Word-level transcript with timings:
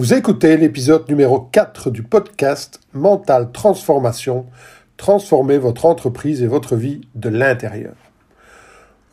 Vous 0.00 0.14
écoutez 0.14 0.56
l'épisode 0.56 1.06
numéro 1.10 1.40
4 1.40 1.90
du 1.90 2.02
podcast 2.02 2.80
Mental 2.94 3.52
Transformation, 3.52 4.46
transformer 4.96 5.58
votre 5.58 5.84
entreprise 5.84 6.42
et 6.42 6.46
votre 6.46 6.74
vie 6.74 7.02
de 7.14 7.28
l'intérieur. 7.28 7.92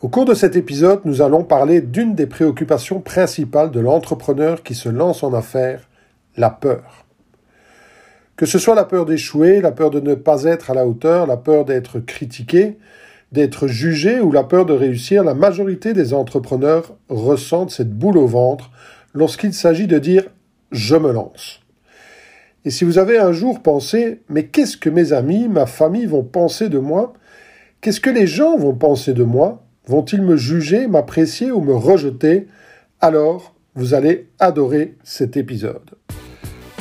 Au 0.00 0.08
cours 0.08 0.24
de 0.24 0.32
cet 0.32 0.56
épisode, 0.56 1.02
nous 1.04 1.20
allons 1.20 1.44
parler 1.44 1.82
d'une 1.82 2.14
des 2.14 2.26
préoccupations 2.26 3.00
principales 3.00 3.70
de 3.70 3.80
l'entrepreneur 3.80 4.62
qui 4.62 4.74
se 4.74 4.88
lance 4.88 5.22
en 5.22 5.34
affaires, 5.34 5.86
la 6.38 6.48
peur. 6.48 7.04
Que 8.36 8.46
ce 8.46 8.58
soit 8.58 8.74
la 8.74 8.84
peur 8.84 9.04
d'échouer, 9.04 9.60
la 9.60 9.72
peur 9.72 9.90
de 9.90 10.00
ne 10.00 10.14
pas 10.14 10.44
être 10.44 10.70
à 10.70 10.74
la 10.74 10.86
hauteur, 10.86 11.26
la 11.26 11.36
peur 11.36 11.66
d'être 11.66 12.00
critiqué, 12.00 12.78
d'être 13.30 13.66
jugé 13.66 14.20
ou 14.20 14.32
la 14.32 14.42
peur 14.42 14.64
de 14.64 14.72
réussir, 14.72 15.22
la 15.22 15.34
majorité 15.34 15.92
des 15.92 16.14
entrepreneurs 16.14 16.96
ressentent 17.10 17.72
cette 17.72 17.92
boule 17.92 18.16
au 18.16 18.26
ventre 18.26 18.70
lorsqu'il 19.12 19.52
s'agit 19.52 19.86
de 19.86 19.98
dire 19.98 20.24
je 20.72 20.96
me 20.96 21.12
lance. 21.12 21.60
Et 22.64 22.70
si 22.70 22.84
vous 22.84 22.98
avez 22.98 23.18
un 23.18 23.32
jour 23.32 23.62
pensé, 23.62 24.20
mais 24.28 24.46
qu'est-ce 24.46 24.76
que 24.76 24.90
mes 24.90 25.12
amis, 25.12 25.48
ma 25.48 25.66
famille 25.66 26.06
vont 26.06 26.24
penser 26.24 26.68
de 26.68 26.78
moi? 26.78 27.14
Qu'est-ce 27.80 28.00
que 28.00 28.10
les 28.10 28.26
gens 28.26 28.56
vont 28.56 28.74
penser 28.74 29.14
de 29.14 29.24
moi? 29.24 29.64
Vont-ils 29.86 30.20
me 30.20 30.36
juger, 30.36 30.86
m'apprécier 30.86 31.50
ou 31.50 31.60
me 31.60 31.74
rejeter? 31.74 32.46
Alors, 33.00 33.54
vous 33.74 33.94
allez 33.94 34.28
adorer 34.38 34.96
cet 35.04 35.36
épisode. 35.36 35.90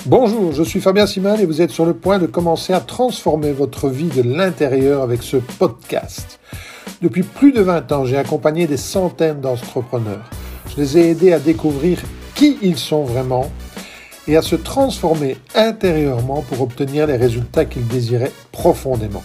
Bonjour, 0.08 0.52
je 0.52 0.64
suis 0.64 0.82
Fabien 0.82 1.06
Simon 1.06 1.36
et 1.36 1.46
vous 1.46 1.62
êtes 1.62 1.72
sur 1.72 1.86
le 1.86 1.94
point 1.94 2.18
de 2.18 2.26
commencer 2.26 2.74
à 2.74 2.80
transformer 2.80 3.52
votre 3.52 3.90
vie 3.90 4.10
de 4.10 4.24
l'intérieur 4.24 5.04
avec 5.04 5.22
ce 5.22 5.38
podcast. 5.38 6.40
Depuis 7.02 7.24
plus 7.24 7.52
de 7.52 7.62
20 7.62 7.92
ans, 7.92 8.06
j'ai 8.06 8.18
accompagné 8.18 8.68
des 8.68 8.78
centaines 8.78 9.42
d'entrepreneurs. 9.42 10.30
Je 10.70 10.82
les 10.82 10.98
ai 10.98 11.10
aidés 11.12 11.34
à 11.34 11.40
découvrir 11.40 12.00
qui 12.36 12.58
ils 12.62 12.78
sont 12.78 13.04
vraiment 13.04 13.52
et 14.28 14.36
à 14.36 14.42
se 14.42 14.56
transformer 14.56 15.38
intérieurement 15.56 16.44
pour 16.48 16.62
obtenir 16.62 17.08
les 17.08 17.18
résultats 17.18 17.66
qu'ils 17.66 17.88
désiraient 17.88 18.32
profondément. 18.52 19.24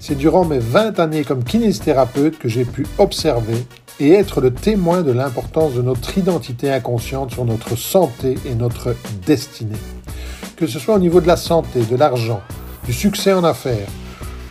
C'est 0.00 0.16
durant 0.16 0.44
mes 0.44 0.58
20 0.58 0.98
années 1.00 1.24
comme 1.24 1.44
kinésithérapeute 1.44 2.38
que 2.38 2.48
j'ai 2.48 2.64
pu 2.64 2.86
observer 2.98 3.66
et 4.00 4.12
être 4.12 4.40
le 4.40 4.52
témoin 4.52 5.02
de 5.02 5.12
l'importance 5.12 5.74
de 5.74 5.82
notre 5.82 6.16
identité 6.18 6.70
inconsciente 6.70 7.32
sur 7.32 7.44
notre 7.44 7.76
santé 7.76 8.36
et 8.46 8.54
notre 8.54 8.94
destinée. 9.26 9.78
Que 10.56 10.66
ce 10.66 10.78
soit 10.78 10.94
au 10.94 11.00
niveau 11.00 11.20
de 11.20 11.26
la 11.26 11.36
santé, 11.36 11.80
de 11.80 11.96
l'argent, 11.96 12.40
du 12.84 12.92
succès 12.92 13.32
en 13.32 13.44
affaires 13.44 13.88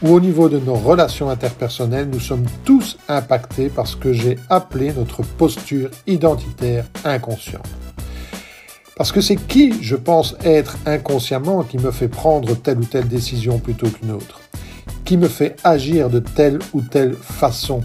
ou 0.02 0.10
au 0.10 0.20
niveau 0.20 0.48
de 0.48 0.60
nos 0.60 0.76
relations 0.76 1.30
interpersonnelles, 1.30 2.10
nous 2.12 2.20
sommes 2.20 2.46
tous 2.64 2.98
impactés 3.08 3.70
par 3.70 3.88
ce 3.88 3.96
que 3.96 4.14
j'ai 4.14 4.38
appelé 4.50 4.94
notre 4.94 5.24
posture 5.24 5.90
identitaire 6.06 6.86
inconsciente. 7.04 7.87
Parce 8.98 9.12
que 9.12 9.22
c'est 9.22 9.36
qui 9.36 9.74
je 9.82 9.96
pense 9.96 10.36
être 10.44 10.76
inconsciemment 10.88 11.62
qui 11.62 11.78
me 11.78 11.92
fait 11.92 12.08
prendre 12.08 12.56
telle 12.56 12.80
ou 12.80 12.86
telle 12.86 13.08
décision 13.08 13.60
plutôt 13.60 13.88
qu'une 13.88 14.10
autre, 14.10 14.42
qui 15.06 15.18
me 15.18 15.28
fait 15.28 15.56
agir 15.64 16.10
de 16.10 16.18
telle 16.20 16.58
ou 16.74 16.82
telle 16.82 17.14
façon, 17.14 17.82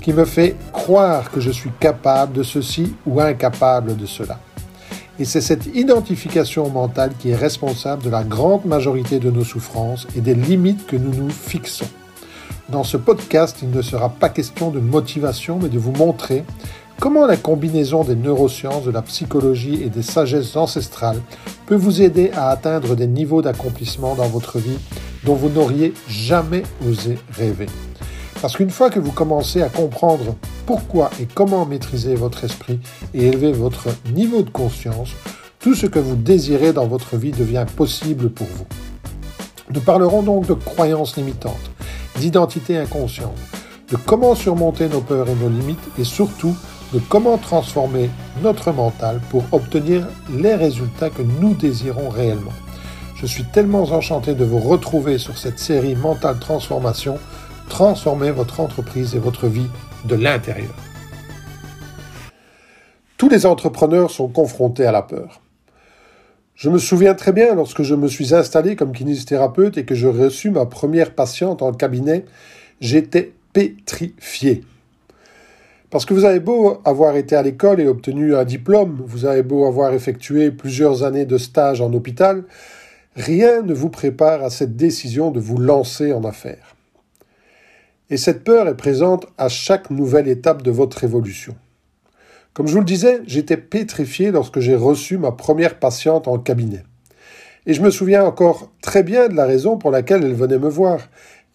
qui 0.00 0.12
me 0.12 0.24
fait 0.24 0.54
croire 0.72 1.32
que 1.32 1.40
je 1.40 1.50
suis 1.50 1.72
capable 1.80 2.34
de 2.34 2.44
ceci 2.44 2.94
ou 3.04 3.20
incapable 3.20 3.96
de 3.96 4.06
cela? 4.06 4.38
Et 5.18 5.24
c'est 5.24 5.40
cette 5.40 5.66
identification 5.74 6.70
mentale 6.70 7.10
qui 7.18 7.30
est 7.30 7.36
responsable 7.36 8.04
de 8.04 8.10
la 8.10 8.22
grande 8.22 8.64
majorité 8.64 9.18
de 9.18 9.32
nos 9.32 9.42
souffrances 9.42 10.06
et 10.16 10.20
des 10.20 10.36
limites 10.36 10.86
que 10.86 10.94
nous 10.94 11.12
nous 11.12 11.30
fixons. 11.30 11.88
Dans 12.68 12.84
ce 12.84 12.96
podcast, 12.96 13.56
il 13.62 13.70
ne 13.70 13.82
sera 13.82 14.10
pas 14.10 14.28
question 14.28 14.70
de 14.70 14.78
motivation, 14.78 15.58
mais 15.60 15.68
de 15.68 15.78
vous 15.78 15.90
montrer 15.92 16.44
Comment 17.00 17.26
la 17.26 17.36
combinaison 17.36 18.02
des 18.02 18.16
neurosciences, 18.16 18.82
de 18.82 18.90
la 18.90 19.02
psychologie 19.02 19.84
et 19.84 19.88
des 19.88 20.02
sagesses 20.02 20.56
ancestrales 20.56 21.20
peut 21.66 21.76
vous 21.76 22.02
aider 22.02 22.32
à 22.34 22.48
atteindre 22.48 22.96
des 22.96 23.06
niveaux 23.06 23.40
d'accomplissement 23.40 24.16
dans 24.16 24.26
votre 24.26 24.58
vie 24.58 24.78
dont 25.22 25.36
vous 25.36 25.48
n'auriez 25.48 25.94
jamais 26.08 26.64
osé 26.88 27.16
rêver? 27.30 27.66
Parce 28.42 28.56
qu'une 28.56 28.70
fois 28.70 28.90
que 28.90 28.98
vous 28.98 29.12
commencez 29.12 29.62
à 29.62 29.68
comprendre 29.68 30.34
pourquoi 30.66 31.10
et 31.20 31.28
comment 31.32 31.66
maîtriser 31.66 32.16
votre 32.16 32.42
esprit 32.42 32.80
et 33.14 33.28
élever 33.28 33.52
votre 33.52 33.90
niveau 34.12 34.42
de 34.42 34.50
conscience, 34.50 35.10
tout 35.60 35.76
ce 35.76 35.86
que 35.86 36.00
vous 36.00 36.16
désirez 36.16 36.72
dans 36.72 36.88
votre 36.88 37.16
vie 37.16 37.32
devient 37.32 37.66
possible 37.76 38.28
pour 38.28 38.48
vous. 38.48 38.66
Nous 39.72 39.80
parlerons 39.80 40.22
donc 40.22 40.48
de 40.48 40.54
croyances 40.54 41.16
limitantes, 41.16 41.70
d'identité 42.18 42.76
inconsciente, 42.76 43.38
de 43.88 43.96
comment 44.04 44.34
surmonter 44.34 44.88
nos 44.88 45.00
peurs 45.00 45.28
et 45.28 45.34
nos 45.36 45.48
limites 45.48 45.78
et 45.96 46.04
surtout 46.04 46.56
de 46.92 47.00
comment 47.08 47.38
transformer 47.38 48.10
notre 48.42 48.72
mental 48.72 49.20
pour 49.30 49.44
obtenir 49.52 50.06
les 50.30 50.54
résultats 50.54 51.10
que 51.10 51.22
nous 51.22 51.54
désirons 51.54 52.08
réellement. 52.08 52.52
Je 53.16 53.26
suis 53.26 53.44
tellement 53.44 53.82
enchanté 53.82 54.34
de 54.34 54.44
vous 54.44 54.58
retrouver 54.60 55.18
sur 55.18 55.36
cette 55.36 55.58
série 55.58 55.96
Mental 55.96 56.38
Transformation. 56.38 57.18
Transformez 57.68 58.30
votre 58.30 58.60
entreprise 58.60 59.14
et 59.14 59.18
votre 59.18 59.48
vie 59.48 59.68
de 60.04 60.14
l'intérieur. 60.14 60.74
Tous 63.16 63.28
les 63.28 63.44
entrepreneurs 63.44 64.12
sont 64.12 64.28
confrontés 64.28 64.86
à 64.86 64.92
la 64.92 65.02
peur. 65.02 65.40
Je 66.54 66.70
me 66.70 66.78
souviens 66.78 67.14
très 67.14 67.32
bien 67.32 67.54
lorsque 67.54 67.82
je 67.82 67.94
me 67.94 68.08
suis 68.08 68.34
installé 68.34 68.76
comme 68.76 68.92
kinésithérapeute 68.92 69.78
et 69.78 69.84
que 69.84 69.94
je 69.94 70.06
reçus 70.06 70.50
ma 70.50 70.66
première 70.66 71.12
patiente 71.14 71.62
en 71.62 71.72
cabinet, 71.72 72.24
j'étais 72.80 73.32
pétrifié. 73.52 74.64
Parce 75.90 76.04
que 76.04 76.12
vous 76.12 76.26
avez 76.26 76.40
beau 76.40 76.80
avoir 76.84 77.16
été 77.16 77.34
à 77.34 77.42
l'école 77.42 77.80
et 77.80 77.88
obtenu 77.88 78.36
un 78.36 78.44
diplôme, 78.44 79.02
vous 79.06 79.24
avez 79.24 79.42
beau 79.42 79.64
avoir 79.66 79.94
effectué 79.94 80.50
plusieurs 80.50 81.02
années 81.02 81.24
de 81.24 81.38
stage 81.38 81.80
en 81.80 81.92
hôpital, 81.94 82.44
rien 83.16 83.62
ne 83.62 83.72
vous 83.72 83.88
prépare 83.88 84.42
à 84.42 84.50
cette 84.50 84.76
décision 84.76 85.30
de 85.30 85.40
vous 85.40 85.56
lancer 85.56 86.12
en 86.12 86.24
affaires. 86.24 86.76
Et 88.10 88.18
cette 88.18 88.44
peur 88.44 88.68
est 88.68 88.76
présente 88.76 89.26
à 89.38 89.48
chaque 89.48 89.90
nouvelle 89.90 90.28
étape 90.28 90.62
de 90.62 90.70
votre 90.70 91.04
évolution. 91.04 91.56
Comme 92.52 92.66
je 92.66 92.72
vous 92.72 92.80
le 92.80 92.84
disais, 92.84 93.20
j'étais 93.26 93.56
pétrifié 93.56 94.30
lorsque 94.30 94.60
j'ai 94.60 94.76
reçu 94.76 95.16
ma 95.16 95.32
première 95.32 95.78
patiente 95.78 96.28
en 96.28 96.38
cabinet. 96.38 96.82
Et 97.66 97.72
je 97.72 97.82
me 97.82 97.90
souviens 97.90 98.24
encore 98.24 98.70
très 98.82 99.02
bien 99.02 99.28
de 99.28 99.34
la 99.34 99.46
raison 99.46 99.78
pour 99.78 99.90
laquelle 99.90 100.24
elle 100.24 100.34
venait 100.34 100.58
me 100.58 100.68
voir. 100.68 101.00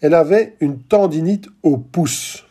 Elle 0.00 0.14
avait 0.14 0.54
une 0.60 0.78
tendinite 0.78 1.46
au 1.62 1.76
pouce. 1.76 2.43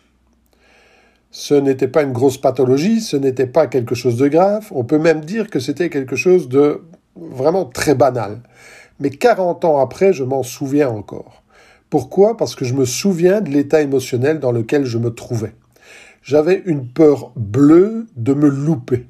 Ce 1.36 1.56
n'était 1.56 1.88
pas 1.88 2.04
une 2.04 2.14
grosse 2.14 2.38
pathologie, 2.38 3.02
ce 3.02 3.18
n'était 3.18 3.48
pas 3.48 3.66
quelque 3.66 3.96
chose 3.96 4.18
de 4.18 4.28
grave, 4.28 4.68
on 4.70 4.84
peut 4.84 5.00
même 5.00 5.22
dire 5.22 5.50
que 5.50 5.60
c'était 5.60 5.90
quelque 5.90 6.16
chose 6.16 6.48
de 6.48 6.84
vraiment 7.16 7.66
très 7.66 7.96
banal. 7.96 8.38
Mais 9.00 9.10
40 9.10 9.66
ans 9.66 9.80
après, 9.80 10.14
je 10.14 10.24
m'en 10.24 10.44
souviens 10.44 10.90
encore. 10.90 11.42
Pourquoi? 11.90 12.38
Parce 12.38 12.54
que 12.56 12.66
je 12.66 12.76
me 12.76 12.86
souviens 12.86 13.42
de 13.42 13.50
l'état 13.50 13.82
émotionnel 13.82 14.40
dans 14.40 14.52
lequel 14.52 14.86
je 14.86 15.00
me 15.00 15.10
trouvais. 15.10 15.56
J'avais 16.22 16.62
une 16.68 16.88
peur 16.88 17.32
bleue 17.36 18.06
de 18.16 18.36
me 18.36 18.48
louper. 18.48 19.08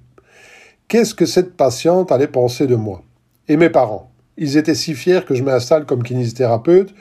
Qu'est-ce 0.87 1.15
que 1.15 1.25
cette 1.25 1.57
patiente 1.57 2.09
allait 2.09 2.27
penser 2.27 2.67
de 2.67 2.77
moi? 2.77 3.03
Et 3.49 3.57
mes 3.57 3.69
parents? 3.69 4.13
Ils 4.37 4.55
étaient 4.55 4.75
si 4.75 4.93
fiers 4.93 5.25
que 5.27 5.35
je 5.35 5.43
m'installe 5.43 5.85
comme 5.85 6.03
kinésithérapeute, 6.03 6.95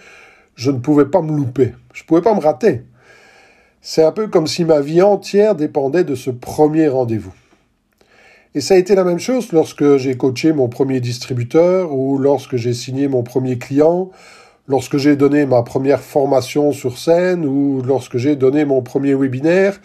je 0.57 0.73
ne 0.73 0.81
pouvais 0.81 1.07
pas 1.07 1.23
me 1.23 1.37
louper, 1.37 1.77
je 1.93 2.03
ne 2.03 2.07
pouvais 2.09 2.23
pas 2.23 2.35
me 2.35 2.41
rater. 2.41 2.83
C'est 3.85 4.05
un 4.05 4.13
peu 4.13 4.29
comme 4.29 4.47
si 4.47 4.65
ma 4.65 4.81
vie 4.81 5.03
entière 5.03 5.57
dépendait 5.57 6.05
de 6.05 6.15
ce 6.15 6.31
premier 6.31 6.87
rendez-vous. 6.87 7.35
Et 8.55 8.61
ça 8.61 8.75
a 8.75 8.77
été 8.77 8.95
la 8.95 9.03
même 9.03 9.19
chose 9.19 9.51
lorsque 9.51 9.97
j'ai 9.97 10.17
coaché 10.17 10.53
mon 10.53 10.69
premier 10.69 11.01
distributeur 11.01 11.93
ou 11.93 12.17
lorsque 12.17 12.55
j'ai 12.55 12.75
signé 12.75 13.09
mon 13.09 13.25
premier 13.25 13.59
client, 13.59 14.13
lorsque 14.69 14.99
j'ai 14.99 15.17
donné 15.17 15.47
ma 15.47 15.65
première 15.65 16.01
formation 16.01 16.71
sur 16.71 16.97
scène 16.97 17.45
ou 17.45 17.83
lorsque 17.83 18.19
j'ai 18.19 18.37
donné 18.37 18.65
mon 18.65 18.83
premier 18.83 19.15
webinaire, 19.15 19.81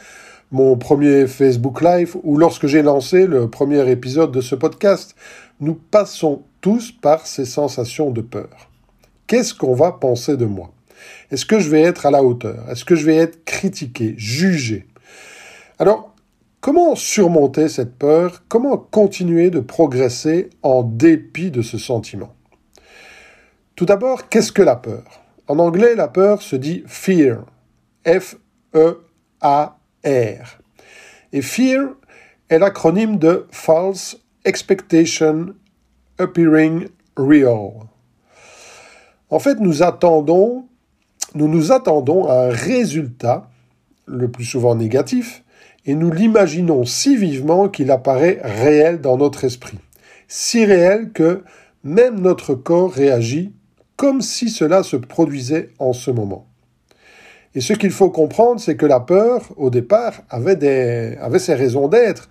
mon 0.51 0.77
premier 0.77 1.25
Facebook 1.25 1.81
Live 1.81 2.17
ou 2.21 2.37
lorsque 2.37 2.67
j'ai 2.67 2.83
lancé 2.83 3.25
le 3.25 3.49
premier 3.49 3.89
épisode 3.89 4.31
de 4.31 4.41
ce 4.41 4.53
podcast. 4.53 5.15
Nous 5.59 5.73
passons 5.73 6.43
tous 6.61 6.91
par 6.91 7.25
ces 7.25 7.45
sensations 7.45 8.11
de 8.11 8.21
peur. 8.21 8.69
Qu'est-ce 9.25 9.55
qu'on 9.55 9.73
va 9.73 9.91
penser 9.91 10.38
de 10.38 10.45
moi? 10.45 10.71
Est-ce 11.31 11.45
que 11.45 11.59
je 11.59 11.69
vais 11.69 11.81
être 11.81 12.05
à 12.05 12.11
la 12.11 12.23
hauteur? 12.23 12.69
Est-ce 12.69 12.85
que 12.85 12.95
je 12.95 13.05
vais 13.05 13.17
être 13.17 13.44
critiqué, 13.45 14.13
jugé? 14.17 14.88
Alors, 15.79 16.15
comment 16.61 16.95
surmonter 16.95 17.69
cette 17.69 17.95
peur? 17.97 18.44
Comment 18.47 18.77
continuer 18.77 19.49
de 19.49 19.59
progresser 19.59 20.49
en 20.63 20.83
dépit 20.83 21.51
de 21.51 21.61
ce 21.61 21.77
sentiment? 21.77 22.33
Tout 23.75 23.85
d'abord, 23.85 24.29
qu'est-ce 24.29 24.51
que 24.51 24.61
la 24.63 24.75
peur? 24.75 25.03
En 25.47 25.59
anglais, 25.59 25.95
la 25.95 26.07
peur 26.07 26.41
se 26.41 26.55
dit 26.55 26.83
fear. 26.88 27.45
F-E-A-R. 28.05 28.97
Et 31.33 31.41
fear 31.41 31.89
est 32.50 32.59
l'acronyme 32.59 33.17
de 33.17 33.45
False 33.51 34.17
Expectation 34.45 35.53
Appearing 36.17 36.88
Real. 37.17 37.71
En 39.29 39.39
fait, 39.39 39.59
nous 39.59 39.83
attendons 39.83 40.67
nous 41.35 41.47
nous 41.47 41.71
attendons 41.71 42.27
à 42.27 42.47
un 42.47 42.50
résultat, 42.50 43.50
le 44.06 44.29
plus 44.29 44.45
souvent 44.45 44.75
négatif, 44.75 45.44
et 45.85 45.95
nous 45.95 46.12
l'imaginons 46.12 46.85
si 46.85 47.15
vivement 47.15 47.69
qu'il 47.69 47.91
apparaît 47.91 48.39
réel 48.44 49.01
dans 49.01 49.18
notre 49.18 49.44
esprit. 49.44 49.79
si 50.27 50.65
réel 50.65 51.12
que 51.13 51.44
même 51.83 52.19
notre 52.19 52.53
corps 52.53 52.91
réagit 52.91 53.53
comme 53.95 54.21
si 54.21 54.50
cela 54.50 54.83
se 54.83 54.97
produisait 54.97 55.69
en 55.79 55.94
ce 55.94 56.12
moment. 56.12 56.45
Et 57.56 57.62
ce 57.62 57.74
qu'il 57.74 57.91
faut 57.91 58.09
comprendre, 58.09 58.59
c'est 58.59 58.75
que 58.75 58.85
la 58.85 59.00
peur, 59.00 59.41
au 59.56 59.69
départ, 59.69 60.21
avait, 60.29 60.56
des, 60.56 61.18
avait 61.19 61.39
ses 61.39 61.56
raisons 61.56 61.88
d'être. 61.88 62.29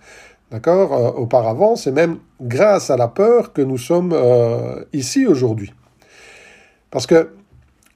D'accord 0.51 0.93
euh, 0.93 1.11
Auparavant, 1.19 1.75
c'est 1.75 1.91
même 1.91 2.19
grâce 2.39 2.89
à 2.89 2.95
la 2.95 3.09
peur 3.09 3.51
que 3.51 3.61
nous 3.61 3.77
sommes 3.77 4.13
euh, 4.13 4.85
ici 4.93 5.25
aujourd'hui. 5.25 5.73
Parce 6.91 7.05
que 7.07 7.31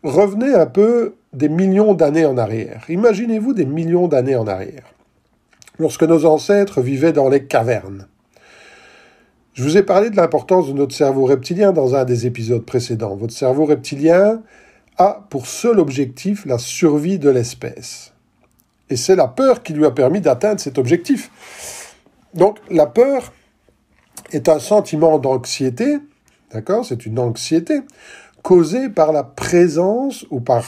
revenez 0.04 0.54
un 0.54 0.66
peu 0.66 1.16
des 1.34 1.50
millions 1.50 1.94
d'années 1.94 2.26
en 2.26 2.38
arrière. 2.38 2.84
Imaginez-vous 2.90 3.54
des 3.54 3.66
millions 3.66 4.08
d'années 4.08 4.36
en 4.36 4.48
arrière. 4.48 4.84
Lorsque 5.80 6.04
nos 6.04 6.26
ancêtres 6.26 6.82
vivaient 6.82 7.14
dans 7.14 7.30
les 7.30 7.46
cavernes. 7.46 8.08
Je 9.54 9.64
vous 9.64 9.78
ai 9.78 9.84
parlé 9.84 10.10
de 10.10 10.16
l'importance 10.16 10.68
de 10.68 10.74
notre 10.74 10.96
cerveau 10.96 11.26
reptilien 11.26 11.72
dans 11.72 11.96
un 11.96 12.06
des 12.06 12.26
épisodes 12.26 12.66
précédents. 12.66 13.16
Votre 13.16 13.34
cerveau 13.34 13.66
reptilien 13.66 14.42
a 14.98 15.26
pour 15.30 15.48
seul 15.48 15.80
objectif 15.80 16.46
la 16.46 16.58
survie 16.58 17.20
de 17.20 17.30
l'espèce. 17.30 18.14
Et 18.90 18.96
c'est 18.96 19.16
la 19.16 19.28
peur 19.28 19.64
qui 19.64 19.74
lui 19.74 19.86
a 19.86 19.92
permis 19.92 20.22
d'atteindre 20.22 20.60
cet 20.60 20.78
objectif. 20.78 21.32
Donc 22.34 22.60
la 22.70 22.86
peur 22.86 23.34
est 24.32 24.48
un 24.50 24.60
sentiment 24.60 25.20
d'anxiété, 25.20 25.98
d'accord? 26.54 26.86
C'est 26.86 27.06
une 27.06 27.20
anxiété 27.20 27.82
causée 28.44 28.90
par 28.90 29.12
la 29.12 29.24
présence 29.24 30.26
ou 30.32 30.40
par 30.40 30.64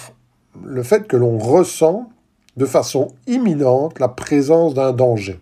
le 0.64 0.84
fait 0.84 1.08
que 1.08 1.18
l'on 1.18 1.38
ressent 1.38 2.10
de 2.58 2.66
façon 2.66 3.10
imminente 3.28 4.00
la 4.00 4.08
présence 4.08 4.74
d'un 4.74 4.92
danger. 4.92 5.40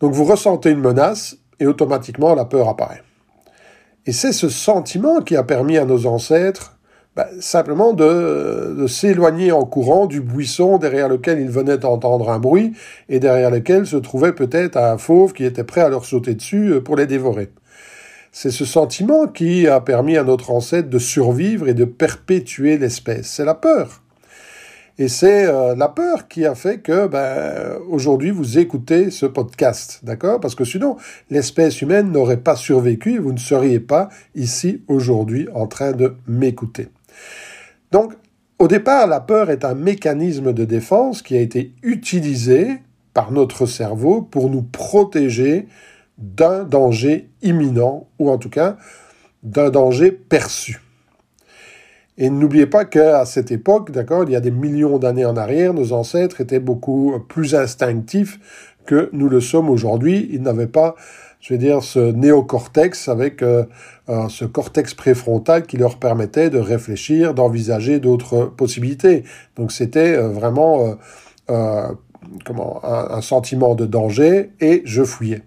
Donc 0.00 0.12
vous 0.12 0.24
ressentez 0.24 0.70
une 0.70 0.80
menace 0.80 1.36
et 1.58 1.66
automatiquement 1.66 2.34
la 2.34 2.44
peur 2.44 2.68
apparaît. 2.68 3.02
Et 4.06 4.12
c'est 4.12 4.32
ce 4.32 4.48
sentiment 4.48 5.20
qui 5.20 5.36
a 5.36 5.42
permis 5.42 5.78
à 5.78 5.84
nos 5.84 6.06
ancêtres 6.06 6.76
ben, 7.16 7.26
simplement 7.38 7.92
de, 7.92 8.86
s'éloigner 8.88 9.52
en 9.52 9.64
courant 9.64 10.06
du 10.06 10.20
buisson 10.20 10.78
derrière 10.78 11.08
lequel 11.08 11.38
ils 11.38 11.48
venaient 11.48 11.78
d'entendre 11.78 12.28
un 12.30 12.40
bruit 12.40 12.72
et 13.08 13.20
derrière 13.20 13.50
lequel 13.50 13.86
se 13.86 13.96
trouvait 13.96 14.32
peut-être 14.32 14.76
un 14.76 14.98
fauve 14.98 15.32
qui 15.32 15.44
était 15.44 15.62
prêt 15.62 15.80
à 15.80 15.88
leur 15.88 16.04
sauter 16.04 16.34
dessus 16.34 16.72
euh, 16.72 16.80
pour 16.80 16.96
les 16.96 17.06
dévorer. 17.06 17.50
C'est 18.36 18.50
ce 18.50 18.64
sentiment 18.64 19.28
qui 19.28 19.68
a 19.68 19.80
permis 19.80 20.16
à 20.16 20.24
notre 20.24 20.50
ancêtre 20.50 20.90
de 20.90 20.98
survivre 20.98 21.68
et 21.68 21.72
de 21.72 21.84
perpétuer 21.84 22.78
l'espèce. 22.78 23.28
C'est 23.28 23.44
la 23.44 23.54
peur. 23.54 24.02
Et 24.98 25.06
c'est 25.06 25.46
euh, 25.46 25.76
la 25.76 25.88
peur 25.88 26.26
qui 26.26 26.44
a 26.44 26.56
fait 26.56 26.78
que 26.78 27.06
ben, 27.06 27.78
aujourd'hui 27.88 28.32
vous 28.32 28.58
écoutez 28.58 29.12
ce 29.12 29.26
podcast, 29.26 30.00
d'accord? 30.02 30.40
Parce 30.40 30.56
que 30.56 30.64
sinon 30.64 30.96
l'espèce 31.30 31.80
humaine 31.80 32.10
n'aurait 32.10 32.38
pas 32.40 32.56
survécu 32.56 33.18
vous 33.18 33.32
ne 33.32 33.38
seriez 33.38 33.78
pas 33.78 34.08
ici 34.34 34.82
aujourd'hui 34.88 35.46
en 35.54 35.68
train 35.68 35.92
de 35.92 36.16
m'écouter. 36.26 36.88
Donc 37.92 38.14
au 38.58 38.66
départ, 38.66 39.06
la 39.06 39.20
peur 39.20 39.48
est 39.50 39.64
un 39.64 39.76
mécanisme 39.76 40.52
de 40.52 40.64
défense 40.64 41.22
qui 41.22 41.36
a 41.36 41.40
été 41.40 41.72
utilisé 41.84 42.80
par 43.12 43.30
notre 43.30 43.66
cerveau 43.66 44.22
pour 44.22 44.50
nous 44.50 44.62
protéger 44.62 45.68
d'un 46.18 46.64
danger 46.64 47.30
imminent 47.42 48.08
ou 48.18 48.30
en 48.30 48.38
tout 48.38 48.50
cas 48.50 48.76
d'un 49.42 49.70
danger 49.70 50.10
perçu. 50.10 50.80
Et 52.16 52.30
n'oubliez 52.30 52.66
pas 52.66 52.84
qu'à 52.84 53.24
cette 53.24 53.50
époque, 53.50 53.90
d'accord, 53.90 54.24
il 54.24 54.30
y 54.30 54.36
a 54.36 54.40
des 54.40 54.52
millions 54.52 54.98
d'années 54.98 55.24
en 55.24 55.36
arrière, 55.36 55.74
nos 55.74 55.92
ancêtres 55.92 56.40
étaient 56.40 56.60
beaucoup 56.60 57.18
plus 57.28 57.56
instinctifs 57.56 58.38
que 58.86 59.10
nous 59.12 59.28
le 59.28 59.40
sommes 59.40 59.68
aujourd'hui. 59.68 60.28
Ils 60.32 60.42
n'avaient 60.42 60.68
pas, 60.68 60.94
je 61.40 61.54
vais 61.54 61.58
dire, 61.58 61.82
ce 61.82 62.12
néocortex 62.12 63.08
avec 63.08 63.42
euh, 63.42 63.64
euh, 64.08 64.28
ce 64.28 64.44
cortex 64.44 64.94
préfrontal 64.94 65.66
qui 65.66 65.76
leur 65.76 65.98
permettait 65.98 66.50
de 66.50 66.58
réfléchir, 66.58 67.34
d'envisager 67.34 67.98
d'autres 67.98 68.44
possibilités. 68.44 69.24
Donc 69.56 69.72
c'était 69.72 70.16
euh, 70.16 70.28
vraiment 70.28 70.96
comment 72.44 72.84
un, 72.84 73.16
un 73.16 73.20
sentiment 73.20 73.74
de 73.74 73.86
danger 73.86 74.52
et 74.60 74.82
je 74.84 75.02
fouillais. 75.02 75.42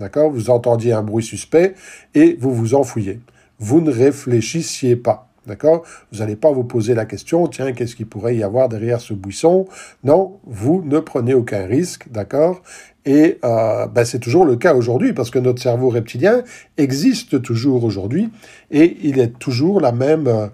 D'accord? 0.00 0.30
Vous 0.30 0.50
entendiez 0.50 0.92
un 0.92 1.02
bruit 1.02 1.22
suspect 1.22 1.74
et 2.14 2.36
vous 2.40 2.52
vous 2.52 2.74
enfouillez. 2.74 3.20
Vous 3.60 3.80
ne 3.80 3.92
réfléchissiez 3.92 4.96
pas. 4.96 5.28
D'accord? 5.46 5.84
Vous 6.12 6.18
n'allez 6.18 6.36
pas 6.36 6.52
vous 6.52 6.64
poser 6.64 6.94
la 6.94 7.06
question, 7.06 7.46
tiens, 7.46 7.72
qu'est-ce 7.72 7.96
qu'il 7.96 8.06
pourrait 8.06 8.36
y 8.36 8.42
avoir 8.42 8.68
derrière 8.68 9.00
ce 9.00 9.14
buisson? 9.14 9.66
Non, 10.04 10.38
vous 10.44 10.82
ne 10.84 11.00
prenez 11.00 11.34
aucun 11.34 11.66
risque, 11.66 12.10
d'accord? 12.10 12.62
Et 13.06 13.38
euh, 13.44 13.86
ben, 13.86 14.04
c'est 14.04 14.18
toujours 14.18 14.44
le 14.44 14.56
cas 14.56 14.74
aujourd'hui, 14.74 15.14
parce 15.14 15.30
que 15.30 15.38
notre 15.38 15.60
cerveau 15.60 15.88
reptilien 15.88 16.42
existe 16.76 17.40
toujours 17.40 17.84
aujourd'hui, 17.84 18.30
et 18.70 18.98
il 19.02 19.18
est 19.18 19.38
toujours 19.38 19.80
la 19.80 19.92
même, 19.92 20.26
euh, 20.26 20.46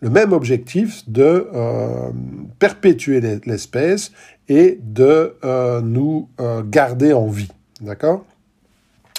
le 0.00 0.10
même 0.10 0.32
objectif 0.32 1.08
de 1.08 1.48
euh, 1.54 2.10
perpétuer 2.58 3.20
l'espèce 3.46 4.12
et 4.48 4.78
de 4.82 5.36
nous 5.82 6.28
garder 6.70 7.14
en 7.14 7.28
vie, 7.28 7.50
d'accord? 7.80 8.24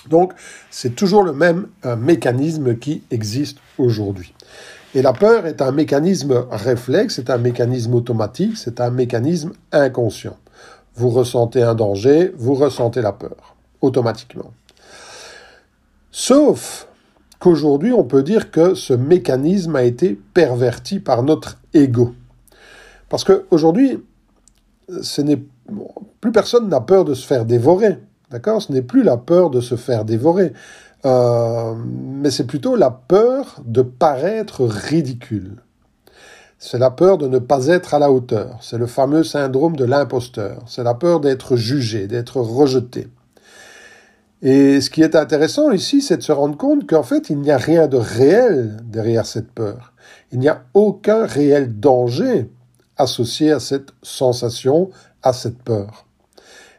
Donc, 0.10 0.34
c'est 0.70 0.96
toujours 0.96 1.24
le 1.24 1.34
même 1.34 1.68
mécanisme 1.98 2.78
qui 2.78 3.04
existe 3.12 3.58
aujourd'hui. 3.78 4.34
Et 4.94 5.02
la 5.02 5.12
peur 5.12 5.46
est 5.46 5.62
un 5.62 5.72
mécanisme 5.72 6.46
réflexe, 6.50 7.16
c'est 7.16 7.30
un 7.30 7.38
mécanisme 7.38 7.94
automatique, 7.96 8.56
c'est 8.56 8.80
un 8.80 8.90
mécanisme 8.90 9.52
inconscient. 9.72 10.38
Vous 10.96 11.10
ressentez 11.10 11.62
un 11.62 11.76
danger, 11.76 12.34
vous 12.38 12.54
ressentez 12.54 13.02
la 13.02 13.12
peur, 13.12 13.58
automatiquement. 13.82 14.54
Sauf 16.12 16.88
qu'aujourd'hui, 17.40 17.92
on 17.92 18.06
peut 18.06 18.24
dire 18.24 18.52
que 18.52 18.74
ce 18.74 18.94
mécanisme 18.94 19.76
a 19.76 19.84
été 19.84 20.18
perverti 20.34 21.00
par 21.00 21.24
notre 21.24 21.58
ego. 21.74 22.16
Parce 23.10 23.26
qu'aujourd'hui, 23.26 24.02
plus 26.22 26.32
personne 26.32 26.70
n'a 26.70 26.80
peur 26.80 27.04
de 27.04 27.14
se 27.14 27.28
faire 27.28 27.44
dévorer. 27.44 27.98
Ce 28.32 28.72
n'est 28.72 28.82
plus 28.82 29.04
la 29.04 29.18
peur 29.18 29.50
de 29.50 29.62
se 29.62 29.76
faire 29.76 30.06
dévorer. 30.06 30.54
Euh, 31.06 31.76
mais 31.86 32.32
c'est 32.32 32.48
plutôt 32.48 32.76
la 32.76 32.90
peur 32.90 33.62
de 33.66 33.82
paraître 33.82 34.66
ridicule. 34.66 35.58
C'est 36.58 36.80
la 36.80 36.90
peur 36.90 37.18
de 37.18 37.28
ne 37.28 37.38
pas 37.38 37.68
être 37.68 37.94
à 37.94 38.00
la 38.00 38.12
hauteur. 38.12 38.58
C'est 38.62 38.78
le 38.78 38.88
fameux 38.88 39.24
syndrome 39.24 39.76
de 39.76 39.86
l'imposteur. 39.86 40.64
C'est 40.68 40.84
la 40.84 40.96
peur 40.96 41.20
d'être 41.20 41.56
jugé, 41.56 42.08
d'être 42.08 42.38
rejeté. 42.38 43.08
Et 44.42 44.82
ce 44.82 44.90
qui 44.90 45.02
est 45.02 45.16
intéressant 45.16 45.72
ici, 45.72 46.02
c'est 46.02 46.18
de 46.18 46.24
se 46.24 46.32
rendre 46.32 46.58
compte 46.58 46.88
qu'en 46.88 47.04
fait, 47.04 47.30
il 47.30 47.40
n'y 47.40 47.52
a 47.52 47.58
rien 47.58 47.88
de 47.88 47.98
réel 47.98 48.78
derrière 48.84 49.26
cette 49.26 49.52
peur. 49.52 49.94
Il 50.32 50.40
n'y 50.40 50.48
a 50.48 50.64
aucun 50.74 51.26
réel 51.26 51.80
danger 51.80 52.50
associé 52.98 53.52
à 53.52 53.60
cette 53.60 53.90
sensation, 54.02 54.90
à 55.22 55.34
cette 55.34 55.62
peur. 55.62 56.06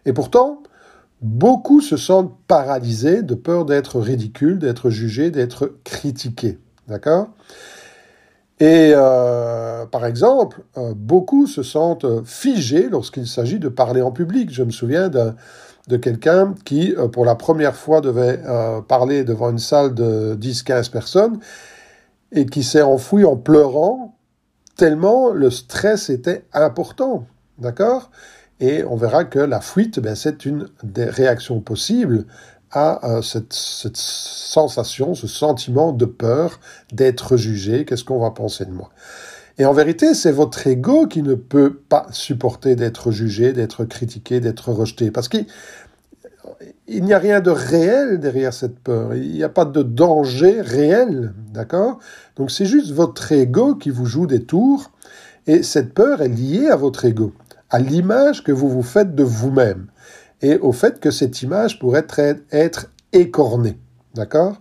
Et 0.04 0.12
pourtant, 0.12 0.62
Beaucoup 1.22 1.80
se 1.80 1.96
sentent 1.96 2.36
paralysés 2.46 3.22
de 3.22 3.34
peur 3.34 3.64
d'être 3.64 4.00
ridicules, 4.00 4.58
d'être 4.58 4.90
jugés, 4.90 5.30
d'être 5.30 5.76
critiqués. 5.84 6.58
D'accord? 6.88 7.28
Et 8.58 8.92
euh, 8.94 9.84
par 9.86 10.06
exemple, 10.06 10.62
euh, 10.78 10.94
beaucoup 10.94 11.46
se 11.46 11.62
sentent 11.62 12.24
figés 12.24 12.88
lorsqu'il 12.88 13.26
s'agit 13.26 13.58
de 13.58 13.68
parler 13.68 14.00
en 14.00 14.12
public. 14.12 14.50
Je 14.52 14.62
me 14.62 14.70
souviens 14.70 15.08
de, 15.08 15.96
quelqu'un 15.96 16.54
qui, 16.64 16.94
euh, 16.96 17.08
pour 17.08 17.24
la 17.24 17.34
première 17.34 17.76
fois, 17.76 18.00
devait 18.00 18.40
parler 18.88 19.24
devant 19.24 19.50
une 19.50 19.58
salle 19.58 19.94
de 19.94 20.36
10-15 20.40 20.90
personnes 20.90 21.38
et 22.32 22.46
qui 22.46 22.62
s'est 22.62 22.82
enfoui 22.82 23.24
en 23.24 23.36
pleurant 23.36 24.16
tellement 24.76 25.30
le 25.30 25.50
stress 25.50 26.10
était 26.10 26.44
important. 26.52 27.26
D'accord? 27.58 28.10
Et 28.60 28.84
on 28.84 28.96
verra 28.96 29.24
que 29.24 29.38
la 29.38 29.60
fuite, 29.60 30.00
ben, 30.00 30.14
c'est 30.14 30.46
une 30.46 30.68
des 30.82 31.04
réactions 31.04 31.60
possibles 31.60 32.24
à 32.70 33.06
euh, 33.08 33.22
cette, 33.22 33.52
sensation, 33.96 35.14
ce 35.14 35.26
sentiment 35.26 35.92
de 35.92 36.04
peur 36.04 36.60
d'être 36.92 37.36
jugé, 37.36 37.84
qu'est-ce 37.84 38.04
qu'on 38.04 38.18
va 38.18 38.30
penser 38.30 38.64
de 38.64 38.72
moi? 38.72 38.90
Et 39.58 39.64
en 39.64 39.72
vérité, 39.72 40.14
c'est 40.14 40.32
votre 40.32 40.66
ego 40.66 41.06
qui 41.06 41.22
ne 41.22 41.34
peut 41.34 41.74
pas 41.74 42.06
supporter 42.10 42.76
d'être 42.76 43.10
jugé, 43.10 43.52
d'être 43.52 43.84
critiqué, 43.84 44.40
d'être 44.40 44.72
rejeté, 44.72 45.10
parce 45.10 45.28
qu'il 45.28 45.46
il 46.88 47.04
n'y 47.04 47.12
a 47.12 47.18
rien 47.18 47.40
de 47.40 47.50
réel 47.50 48.20
derrière 48.20 48.52
cette 48.52 48.78
peur. 48.78 49.14
Il 49.14 49.32
n'y 49.32 49.42
a 49.42 49.48
pas 49.48 49.64
de 49.64 49.82
danger 49.82 50.60
réel, 50.60 51.32
d'accord? 51.52 51.98
Donc 52.36 52.50
c'est 52.50 52.66
juste 52.66 52.92
votre 52.92 53.32
ego 53.32 53.74
qui 53.74 53.90
vous 53.90 54.06
joue 54.06 54.26
des 54.26 54.44
tours, 54.44 54.90
et 55.46 55.62
cette 55.62 55.94
peur 55.94 56.20
est 56.22 56.28
liée 56.28 56.68
à 56.68 56.76
votre 56.76 57.04
ego 57.04 57.32
à 57.70 57.78
l'image 57.78 58.44
que 58.44 58.52
vous 58.52 58.68
vous 58.68 58.82
faites 58.82 59.14
de 59.14 59.22
vous-même 59.22 59.88
et 60.42 60.58
au 60.58 60.72
fait 60.72 61.00
que 61.00 61.10
cette 61.10 61.42
image 61.42 61.78
pourrait 61.78 62.06
être, 62.50 62.92
écornée. 63.12 63.78
D'accord? 64.14 64.60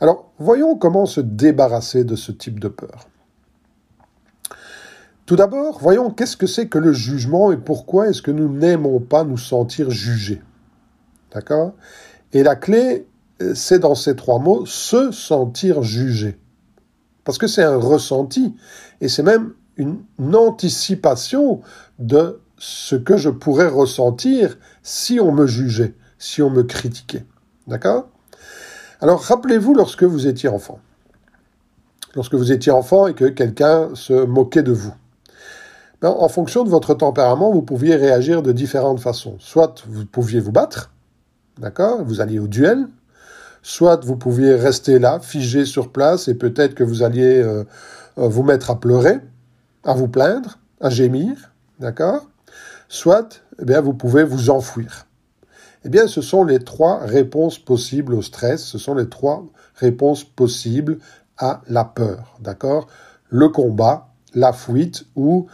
Alors, 0.00 0.30
voyons 0.38 0.76
comment 0.76 1.06
se 1.06 1.20
débarrasser 1.20 2.04
de 2.04 2.16
ce 2.16 2.32
type 2.32 2.60
de 2.60 2.68
peur. 2.68 3.08
Tout 5.24 5.36
d'abord, 5.36 5.78
voyons 5.80 6.10
qu'est-ce 6.10 6.36
que 6.36 6.46
c'est 6.46 6.68
que 6.68 6.78
le 6.78 6.92
jugement 6.92 7.52
et 7.52 7.56
pourquoi 7.56 8.08
est-ce 8.08 8.20
que 8.22 8.30
nous 8.30 8.52
n'aimons 8.52 9.00
pas 9.00 9.24
nous 9.24 9.38
sentir 9.38 9.90
jugés. 9.90 10.42
D'accord? 11.32 11.74
Et 12.32 12.42
la 12.42 12.54
clé 12.54 13.06
c'est 13.54 13.78
dans 13.78 13.94
ces 13.94 14.16
trois 14.16 14.38
mots 14.38 14.66
se 14.66 15.10
sentir 15.12 15.82
jugé. 15.82 16.38
Parce 17.24 17.38
que 17.38 17.46
c'est 17.46 17.62
un 17.62 17.76
ressenti 17.76 18.54
et 19.00 19.08
c'est 19.08 19.22
même 19.22 19.52
une 19.76 20.00
anticipation 20.34 21.60
de 21.98 22.40
ce 22.58 22.96
que 22.96 23.16
je 23.16 23.30
pourrais 23.30 23.68
ressentir 23.68 24.56
si 24.82 25.20
on 25.20 25.32
me 25.32 25.46
jugeait, 25.46 25.94
si 26.18 26.42
on 26.42 26.50
me 26.50 26.62
critiquait. 26.62 27.24
D'accord? 27.66 28.08
Alors 29.00 29.22
rappelez-vous 29.22 29.74
lorsque 29.74 30.04
vous 30.04 30.26
étiez 30.26 30.48
enfant. 30.48 30.80
Lorsque 32.14 32.34
vous 32.34 32.52
étiez 32.52 32.72
enfant 32.72 33.08
et 33.08 33.14
que 33.14 33.26
quelqu'un 33.26 33.90
se 33.94 34.24
moquait 34.24 34.62
de 34.62 34.72
vous. 34.72 34.94
Ben, 36.00 36.08
en 36.08 36.28
fonction 36.28 36.64
de 36.64 36.70
votre 36.70 36.94
tempérament, 36.94 37.50
vous 37.50 37.62
pouviez 37.62 37.96
réagir 37.96 38.42
de 38.42 38.52
différentes 38.52 39.00
façons. 39.00 39.36
Soit 39.38 39.84
vous 39.88 40.06
pouviez 40.06 40.40
vous 40.40 40.52
battre, 40.52 40.92
d'accord? 41.58 42.02
Vous 42.04 42.20
alliez 42.20 42.38
au 42.38 42.48
duel. 42.48 42.86
Soit 43.62 44.04
vous 44.04 44.16
pouviez 44.16 44.54
rester 44.54 44.98
là, 44.98 45.18
figé 45.20 45.64
sur 45.64 45.90
place, 45.90 46.28
et 46.28 46.34
peut-être 46.34 46.74
que 46.74 46.84
vous 46.84 47.02
alliez 47.02 47.42
euh, 47.42 47.64
euh, 48.16 48.28
vous 48.28 48.44
mettre 48.44 48.70
à 48.70 48.78
pleurer, 48.78 49.18
à 49.86 49.94
vous 49.94 50.08
plaindre, 50.08 50.58
à 50.80 50.90
gémir, 50.90 51.52
d'accord? 51.80 52.28
Soit, 52.88 53.42
eh 53.60 53.64
bien, 53.64 53.80
vous 53.80 53.94
pouvez 53.94 54.24
vous 54.24 54.50
enfouir. 54.50 55.06
Eh 55.84 55.88
bien, 55.88 56.08
ce 56.08 56.20
sont 56.20 56.44
les 56.44 56.58
trois 56.58 56.98
réponses 56.98 57.58
possibles 57.58 58.14
au 58.14 58.22
stress, 58.22 58.64
ce 58.64 58.78
sont 58.78 58.94
les 58.94 59.08
trois 59.08 59.46
réponses 59.76 60.24
possibles 60.24 60.98
à 61.38 61.62
la 61.68 61.84
peur, 61.84 62.36
d'accord? 62.40 62.88
Le 63.28 63.48
combat, 63.48 64.08
la 64.34 64.52
fuite 64.52 65.06
ou 65.14 65.46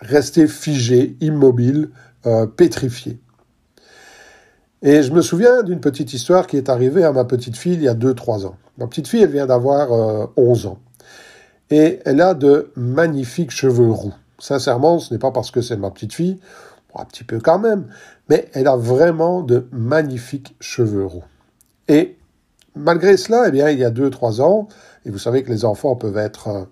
rester 0.00 0.46
figé, 0.46 1.16
immobile, 1.20 1.90
euh, 2.26 2.46
pétrifié. 2.46 3.18
Et 4.82 5.02
je 5.02 5.12
me 5.12 5.22
souviens 5.22 5.62
d'une 5.62 5.80
petite 5.80 6.12
histoire 6.12 6.46
qui 6.46 6.58
est 6.58 6.68
arrivée 6.68 7.04
à 7.04 7.12
ma 7.12 7.24
petite 7.24 7.56
fille 7.56 7.74
il 7.74 7.82
y 7.82 7.88
a 7.88 7.94
2-3 7.94 8.44
ans. 8.44 8.56
Ma 8.76 8.86
petite 8.86 9.08
fille, 9.08 9.22
elle 9.22 9.30
vient 9.30 9.46
d'avoir 9.46 9.90
11 10.36 10.66
euh, 10.66 10.68
ans. 10.68 10.78
Et 11.70 12.00
elle 12.04 12.20
a 12.20 12.34
de 12.34 12.70
magnifiques 12.76 13.50
cheveux 13.50 13.90
roux. 13.90 14.14
Sincèrement, 14.38 14.98
ce 14.98 15.12
n'est 15.12 15.18
pas 15.18 15.30
parce 15.30 15.50
que 15.50 15.62
c'est 15.62 15.76
ma 15.76 15.90
petite 15.90 16.12
fille, 16.12 16.38
un 16.94 17.04
petit 17.04 17.24
peu 17.24 17.40
quand 17.40 17.58
même, 17.58 17.86
mais 18.28 18.48
elle 18.52 18.68
a 18.68 18.76
vraiment 18.76 19.42
de 19.42 19.66
magnifiques 19.72 20.54
cheveux 20.60 21.06
roux. 21.06 21.24
Et 21.88 22.16
malgré 22.74 23.16
cela, 23.16 23.44
eh 23.48 23.50
bien, 23.50 23.70
il 23.70 23.78
y 23.78 23.84
a 23.84 23.90
2-3 23.90 24.40
ans, 24.40 24.68
et 25.06 25.10
vous 25.10 25.18
savez 25.18 25.42
que 25.42 25.50
les 25.50 25.64
enfants 25.64 25.96
peuvent 25.96 26.18
être 26.18 26.48
euh, 26.48 26.64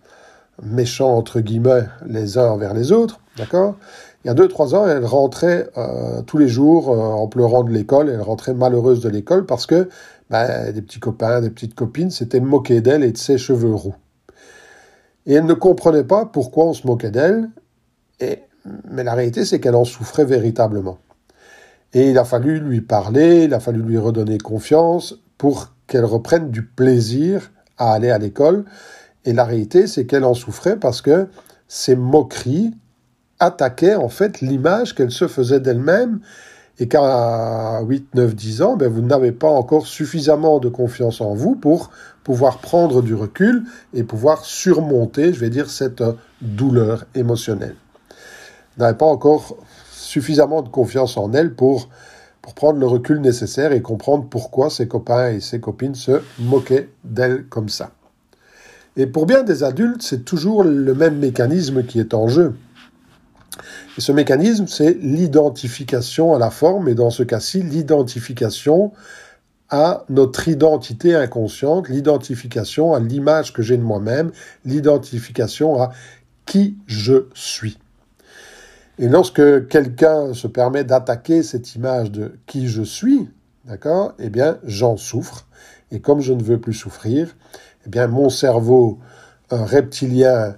méchants, 0.63 1.17
entre 1.17 1.41
guillemets, 1.41 1.85
les 2.07 2.39
uns 2.39 2.51
envers 2.51 2.75
les 2.75 2.93
autres, 2.93 3.21
d'accord? 3.37 3.77
Il 4.25 4.29
y 4.29 4.31
a 4.31 4.35
deux, 4.35 4.47
trois 4.47 4.77
ans, 4.77 4.87
elle 4.87 5.05
rentrait 5.05 5.69
euh, 5.77 6.23
tous 6.23 6.39
les 6.39 6.47
jours 6.47 6.91
euh, 6.91 6.97
en 6.97 7.27
pleurant 7.27 7.65
de 7.65 7.73
l'école. 7.73 8.09
Elle 8.09 8.21
rentrait 8.21 8.55
malheureuse 8.55 9.01
de 9.01 9.09
l'école 9.09 9.47
parce 9.47 9.67
que 9.67 9.89
bah, 10.31 10.71
des 10.71 10.81
petits 10.81 11.01
copains, 11.01 11.41
des 11.41 11.51
petites 11.51 11.75
copines 11.75 12.11
s'étaient 12.11 12.39
moqués 12.39 12.81
d'elle 12.81 13.03
et 13.03 13.11
de 13.11 13.19
ses 13.19 13.37
cheveux 13.37 13.75
roux. 13.75 13.97
Et 15.27 15.35
elle 15.35 15.47
ne 15.47 15.55
comprenait 15.55 16.05
pas 16.05 16.27
pourquoi 16.27 16.67
on 16.67 16.73
se 16.73 16.87
moquait 16.87 17.11
d'elle. 17.11 17.51
mais 18.91 19.05
la 19.05 19.15
réalité, 19.15 19.45
c'est 19.45 19.61
qu'elle 19.61 19.75
en 19.75 19.85
souffrait 19.85 20.25
véritablement. 20.25 20.99
Et 21.95 22.11
il 22.11 22.19
a 22.19 22.25
fallu 22.25 22.59
lui 22.59 22.81
parler, 22.81 23.45
il 23.45 23.55
a 23.55 23.61
fallu 23.61 23.83
lui 23.83 23.99
redonner 23.99 24.39
confiance 24.39 25.17
pour 25.39 25.75
qu'elle 25.87 26.05
reprenne 26.05 26.51
du 26.51 26.65
plaisir 26.65 27.51
à 27.77 27.93
aller 27.93 28.11
à 28.11 28.19
l'école. 28.19 28.65
Et 29.25 29.33
la 29.33 29.45
réalité, 29.45 29.87
c'est 29.87 30.07
qu'elle 30.07 30.25
en 30.25 30.35
souffrait 30.35 30.79
parce 30.79 31.03
que 31.03 31.29
ces 31.69 31.97
moqueries, 31.97 32.73
attaquait 33.43 33.97
en 33.97 34.09
fait 34.09 34.41
l'image 34.41 34.95
qu'elle 34.95 35.11
se 35.11 35.27
faisait 35.27 35.61
d'elle-même 35.61 36.21
et 36.79 36.89
qu'à 36.89 37.81
8, 37.83 38.15
9, 38.15 38.35
10 38.35 38.63
ans, 38.63 38.77
ben, 38.77 38.89
vous 38.89 39.03
n'avez 39.03 39.33
pas 39.33 39.49
encore 39.49 39.87
suffisamment 39.87 40.59
de 40.59 40.69
confiance 40.69 41.21
en 41.21 41.35
vous 41.35 41.55
pour 41.55 41.91
pouvoir 42.25 42.59
prendre 42.59 43.03
du 43.03 43.15
recul 43.15 43.65
et 43.95 44.05
pouvoir 44.05 44.45
surmonter, 44.45 45.33
je 45.33 45.41
vais 45.41 45.51
dire, 45.51 45.71
cette 45.71 46.03
douleur 46.41 47.05
émotionnelle. 47.15 47.77
Vous 48.77 48.83
n'avez 48.85 48.97
pas 48.97 49.07
encore 49.07 49.57
suffisamment 49.91 50.63
de 50.63 50.69
confiance 50.69 51.17
en 51.17 51.33
elle 51.33 51.55
pour, 51.55 51.89
pour 52.41 52.55
prendre 52.55 52.79
le 52.79 52.87
recul 52.87 53.21
nécessaire 53.21 53.73
et 53.73 53.83
comprendre 53.83 54.27
pourquoi 54.29 54.71
ses 54.71 54.89
copains 54.89 55.31
et 55.31 55.41
ses 55.41 55.61
copines 55.61 55.95
se 55.95 56.23
moquaient 56.39 56.91
d'elle 57.05 57.47
comme 57.47 57.69
ça. 57.69 57.91
Et 58.97 59.07
pour 59.07 59.27
bien 59.27 59.43
des 59.43 59.65
adultes, 59.65 60.03
c'est 60.03 60.25
toujours 60.25 60.65
le 60.65 60.95
même 60.95 61.19
mécanisme 61.19 61.85
qui 61.85 61.99
est 61.99 62.13
en 62.13 62.29
jeu. 62.29 62.55
Et 63.97 64.01
ce 64.01 64.13
mécanisme, 64.13 64.67
c'est 64.67 64.97
l'identification 65.01 66.35
à 66.35 66.39
la 66.39 66.51
forme, 66.51 66.89
et 66.89 66.95
dans 66.95 67.11
ce 67.11 67.23
cas-ci, 67.23 67.63
l'identification 67.63 68.93
à 69.73 70.05
notre 70.11 70.49
identité 70.49 71.15
inconsciente, 71.15 71.89
l'identification 71.89 72.93
à 72.93 73.01
l'image 73.01 73.55
que 73.55 73.63
j'ai 73.63 73.79
de 73.79 73.83
moi-même, 73.83 74.31
l'identification 74.67 75.81
à 75.83 75.93
qui 76.45 76.77
je 76.87 77.27
suis. 77.33 77.79
Et 78.99 79.09
lorsque 79.09 79.69
quelqu'un 79.69 80.35
se 80.35 80.47
permet 80.47 80.85
d'attaquer 80.85 81.43
cette 81.43 81.75
image 81.75 82.11
de 82.11 82.39
qui 82.47 82.69
je 82.69 82.83
suis, 82.83 83.31
d'accord, 83.65 84.13
eh 84.19 84.29
bien, 84.29 84.59
j'en 84.63 84.99
souffre. 84.99 85.49
Et 85.91 86.01
comme 86.01 86.21
je 86.21 86.35
ne 86.35 86.43
veux 86.43 86.61
plus 86.61 86.75
souffrir, 86.75 87.35
eh 87.87 87.89
bien, 87.89 88.07
mon 88.09 88.29
cerveau 88.29 88.99
reptilien 89.51 90.55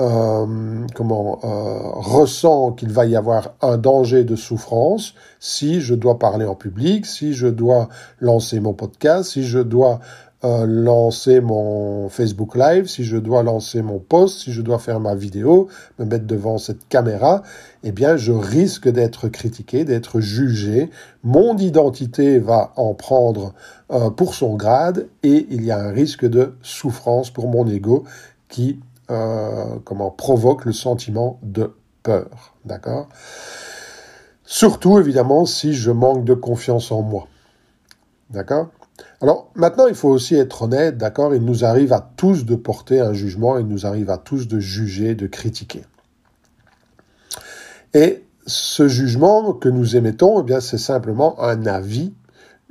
euh, 0.00 0.86
comment 0.94 1.40
euh, 1.42 1.90
ressent 1.94 2.72
qu'il 2.72 2.90
va 2.90 3.06
y 3.06 3.16
avoir 3.16 3.54
un 3.62 3.76
danger 3.78 4.24
de 4.24 4.36
souffrance 4.36 5.14
si 5.40 5.80
je 5.80 5.94
dois 5.94 6.18
parler 6.18 6.46
en 6.46 6.54
public, 6.54 7.06
si 7.06 7.34
je 7.34 7.48
dois 7.48 7.88
lancer 8.20 8.60
mon 8.60 8.74
podcast, 8.74 9.30
si 9.30 9.44
je 9.44 9.58
dois 9.58 10.00
euh, 10.44 10.66
lancer 10.66 11.40
mon 11.40 12.08
Facebook 12.08 12.54
Live, 12.54 12.86
si 12.86 13.02
je 13.02 13.16
dois 13.16 13.42
lancer 13.42 13.82
mon 13.82 13.98
post, 13.98 14.42
si 14.42 14.52
je 14.52 14.62
dois 14.62 14.78
faire 14.78 15.00
ma 15.00 15.16
vidéo, 15.16 15.66
me 15.98 16.04
mettre 16.04 16.26
devant 16.26 16.58
cette 16.58 16.86
caméra, 16.88 17.42
eh 17.82 17.90
bien, 17.90 18.16
je 18.16 18.30
risque 18.30 18.88
d'être 18.88 19.28
critiqué, 19.28 19.84
d'être 19.84 20.20
jugé. 20.20 20.90
Mon 21.24 21.56
identité 21.56 22.38
va 22.38 22.72
en 22.76 22.94
prendre 22.94 23.52
euh, 23.90 24.10
pour 24.10 24.34
son 24.34 24.54
grade 24.54 25.08
et 25.24 25.48
il 25.50 25.64
y 25.64 25.72
a 25.72 25.80
un 25.80 25.90
risque 25.90 26.24
de 26.24 26.54
souffrance 26.62 27.30
pour 27.30 27.48
mon 27.48 27.66
ego 27.66 28.04
qui 28.48 28.78
euh, 29.10 29.78
comment 29.84 30.10
provoque 30.10 30.64
le 30.64 30.72
sentiment 30.72 31.38
de 31.42 31.74
peur, 32.02 32.54
d'accord? 32.64 33.08
Surtout 34.44 34.98
évidemment 34.98 35.44
si 35.44 35.74
je 35.74 35.90
manque 35.90 36.24
de 36.24 36.34
confiance 36.34 36.90
en 36.92 37.02
moi, 37.02 37.26
d'accord? 38.30 38.68
Alors 39.20 39.50
maintenant, 39.54 39.86
il 39.86 39.94
faut 39.94 40.08
aussi 40.08 40.34
être 40.34 40.62
honnête, 40.62 40.96
d'accord? 40.96 41.34
Il 41.34 41.44
nous 41.44 41.64
arrive 41.64 41.92
à 41.92 42.00
tous 42.16 42.44
de 42.44 42.54
porter 42.54 43.00
un 43.00 43.12
jugement, 43.12 43.58
il 43.58 43.66
nous 43.66 43.86
arrive 43.86 44.10
à 44.10 44.18
tous 44.18 44.48
de 44.48 44.60
juger, 44.60 45.14
de 45.14 45.26
critiquer. 45.26 45.82
Et 47.94 48.24
ce 48.46 48.88
jugement 48.88 49.52
que 49.52 49.68
nous 49.68 49.96
émettons, 49.96 50.40
eh 50.40 50.42
bien, 50.44 50.60
c'est 50.60 50.78
simplement 50.78 51.40
un 51.42 51.66
avis, 51.66 52.14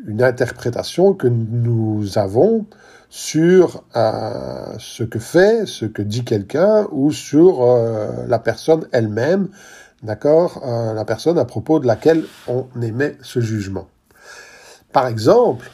une 0.05 0.23
interprétation 0.23 1.13
que 1.13 1.27
nous 1.27 2.17
avons 2.17 2.65
sur 3.09 3.83
euh, 3.95 4.75
ce 4.79 5.03
que 5.03 5.19
fait, 5.19 5.65
ce 5.65 5.85
que 5.85 6.01
dit 6.01 6.23
quelqu'un 6.23 6.87
ou 6.91 7.11
sur 7.11 7.61
euh, 7.61 8.25
la 8.27 8.39
personne 8.39 8.87
elle-même, 8.91 9.49
d'accord, 10.03 10.61
euh, 10.65 10.93
la 10.93 11.05
personne 11.05 11.37
à 11.37 11.45
propos 11.45 11.79
de 11.79 11.87
laquelle 11.87 12.23
on 12.47 12.65
émet 12.81 13.17
ce 13.21 13.39
jugement. 13.39 13.87
Par 14.91 15.07
exemple, 15.07 15.71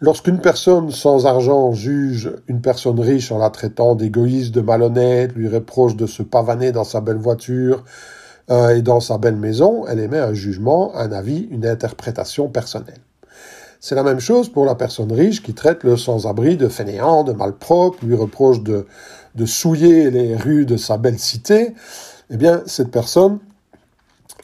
lorsqu'une 0.00 0.40
personne 0.40 0.90
sans 0.90 1.26
argent 1.26 1.72
juge 1.72 2.32
une 2.48 2.62
personne 2.62 3.00
riche 3.00 3.30
en 3.30 3.38
la 3.38 3.50
traitant 3.50 3.94
d'égoïste, 3.94 4.54
de 4.54 4.60
malhonnête, 4.62 5.34
lui 5.34 5.48
reproche 5.48 5.96
de 5.96 6.06
se 6.06 6.22
pavaner 6.22 6.72
dans 6.72 6.84
sa 6.84 7.00
belle 7.00 7.16
voiture 7.16 7.84
et 8.48 8.80
dans 8.80 9.00
sa 9.00 9.18
belle 9.18 9.34
maison, 9.34 9.86
elle 9.88 9.98
émet 9.98 10.20
un 10.20 10.32
jugement, 10.32 10.94
un 10.94 11.10
avis, 11.10 11.48
une 11.50 11.66
interprétation 11.66 12.48
personnelle. 12.48 13.05
C'est 13.80 13.94
la 13.94 14.02
même 14.02 14.20
chose 14.20 14.48
pour 14.48 14.64
la 14.64 14.74
personne 14.74 15.12
riche 15.12 15.42
qui 15.42 15.54
traite 15.54 15.84
le 15.84 15.96
sans-abri 15.96 16.56
de 16.56 16.68
fainéant, 16.68 17.24
de 17.24 17.32
malpropre, 17.32 18.04
lui 18.04 18.14
reproche 18.14 18.62
de, 18.62 18.86
souiller 19.44 20.10
les 20.10 20.36
rues 20.36 20.66
de 20.66 20.76
sa 20.76 20.96
belle 20.96 21.18
cité. 21.18 21.74
Eh 22.30 22.36
bien, 22.36 22.62
cette 22.66 22.90
personne 22.90 23.38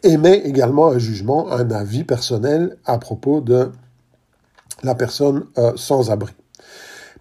émet 0.03 0.39
également 0.39 0.89
un 0.89 0.99
jugement, 0.99 1.51
un 1.51 1.71
avis 1.71 2.05
personnel 2.05 2.77
à 2.85 2.99
propos 2.99 3.41
de 3.41 3.71
la 4.83 4.95
personne 4.95 5.45
euh, 5.59 5.73
sans 5.77 6.11
abri. 6.11 6.33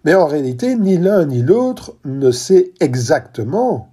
Mais 0.04 0.14
en 0.14 0.26
réalité, 0.26 0.74
ni 0.74 0.98
l'un 0.98 1.26
ni 1.26 1.42
l'autre 1.42 1.94
ne 2.04 2.30
sait 2.30 2.72
exactement 2.80 3.92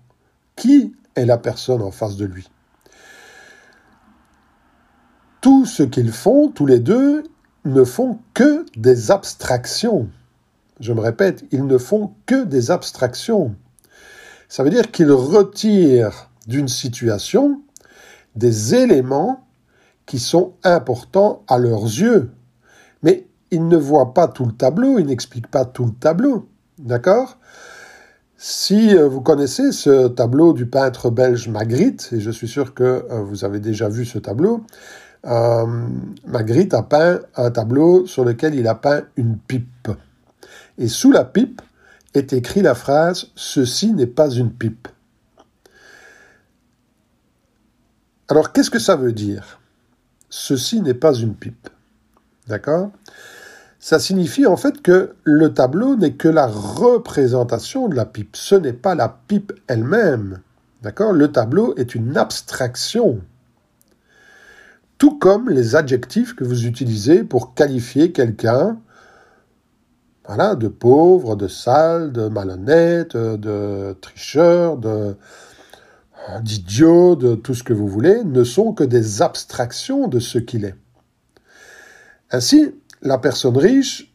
qui 0.56 0.94
est 1.16 1.26
la 1.26 1.38
personne 1.38 1.82
en 1.82 1.92
face 1.92 2.18
de 2.18 2.26
lui. 2.26 2.50
Tout 5.42 5.66
ce 5.66 5.84
qu'ils 5.84 6.12
font, 6.12 6.50
tous 6.50 6.66
les 6.66 6.80
deux, 6.80 7.24
ne 7.72 7.84
font 7.84 8.20
que 8.34 8.66
des 8.78 9.12
abstractions. 9.12 10.08
Je 10.80 10.94
me 10.94 11.02
répète, 11.02 11.44
ils 11.52 11.66
ne 11.66 11.78
font 11.78 12.14
que 12.26 12.44
des 12.44 12.72
abstractions. 12.72 13.56
Ça 14.48 14.64
veut 14.64 14.70
dire 14.70 14.92
qu'ils 14.92 15.12
retirent 15.12 16.30
d'une 16.48 16.68
situation 16.68 17.62
des 18.36 18.76
éléments 18.76 19.46
qui 20.06 20.20
sont 20.20 20.54
importants 20.64 21.44
à 21.48 21.60
leurs 21.60 21.84
yeux, 21.84 22.32
Mais 23.04 23.28
il 23.52 23.68
ne 23.68 23.78
voit 23.78 24.14
pas 24.14 24.28
tout 24.28 24.46
le 24.46 24.52
tableau, 24.52 25.00
il 25.00 25.06
n'explique 25.06 25.48
pas 25.48 25.66
tout 25.66 25.86
le 25.86 25.92
tableau. 25.92 26.50
D'accord? 26.80 27.38
Si 28.38 28.96
euh, 28.96 29.08
vous 29.08 29.22
connaissez 29.22 29.72
ce 29.72 30.08
tableau 30.08 30.54
du 30.54 30.66
peintre 30.66 31.10
belge 31.10 31.50
Magritte, 31.50 32.10
et 32.14 32.20
je 32.20 32.32
suis 32.32 32.48
sûr 32.48 32.74
que 32.74 32.84
euh, 32.84 33.22
vous 33.22 33.44
avez 33.44 33.60
déjà 33.60 33.90
vu 33.90 34.06
ce 34.06 34.18
tableau, 34.18 34.64
euh, 35.26 35.88
Magritte 36.26 36.74
a 36.74 36.84
peint 36.84 37.20
un 37.36 37.52
tableau 37.52 38.06
sur 38.06 38.24
lequel 38.24 38.56
il 38.56 38.68
a 38.68 38.76
peint 38.76 39.04
une 39.18 39.38
pipe. 39.38 39.90
Et 40.78 40.88
sous 40.88 41.12
la 41.12 41.26
pipe 41.26 41.62
est 42.14 42.34
écrit 42.34 42.62
la 42.62 42.76
phrase 42.76 43.28
Ceci 43.36 43.94
n'est 43.94 44.08
pas 44.08 44.30
une 44.30 44.52
pipe. 44.52 44.88
Alors 48.30 48.52
qu'est-ce 48.52 48.70
que 48.70 48.80
ça 48.80 48.96
veut 48.96 49.12
dire? 49.14 49.60
Ceci 50.30 50.82
n'est 50.82 50.94
pas 50.94 51.14
une 51.14 51.36
pipe. 51.36 51.70
D'accord? 52.48 52.92
Ça 53.80 53.98
signifie 53.98 54.46
en 54.46 54.58
fait 54.58 54.82
que 54.82 55.16
le 55.24 55.54
tableau 55.54 55.96
n'est 55.96 56.14
que 56.14 56.28
la 56.28 56.48
représentation 56.48 57.88
de 57.88 57.96
la 57.96 58.06
pipe, 58.06 58.36
ce 58.36 58.56
n'est 58.56 58.74
pas 58.74 58.94
la 58.94 59.10
pipe 59.28 59.54
elle-même. 59.68 60.42
D'accord? 60.82 61.14
Le 61.14 61.32
tableau 61.32 61.76
est 61.76 61.96
une 61.96 62.18
abstraction. 62.18 63.22
Tout 65.00 65.18
comme 65.18 65.50
les 65.50 65.76
adjectifs 65.76 66.36
que 66.36 66.44
vous 66.44 66.68
utilisez 66.68 67.24
pour 67.24 67.56
qualifier 67.56 68.12
quelqu'un 68.12 68.80
voilà, 70.28 70.54
de 70.56 70.68
pauvre, 70.68 71.36
de 71.36 71.48
sale, 71.48 72.12
de 72.12 72.28
malhonnête, 72.28 73.18
de 73.18 73.98
tricheur, 74.02 74.78
de 74.78 75.16
d'idiot, 76.44 77.16
de 77.16 77.34
tout 77.34 77.56
ce 77.56 77.64
que 77.64 77.74
vous 77.74 77.88
voulez, 77.88 78.24
ne 78.24 78.44
sont 78.44 78.74
que 78.74 78.84
des 78.84 79.22
abstractions 79.22 80.08
de 80.08 80.20
ce 80.20 80.38
qu'il 80.38 80.66
est. 80.66 80.76
Ainsi, 82.30 82.76
la 83.02 83.18
personne 83.18 83.58
riche, 83.58 84.14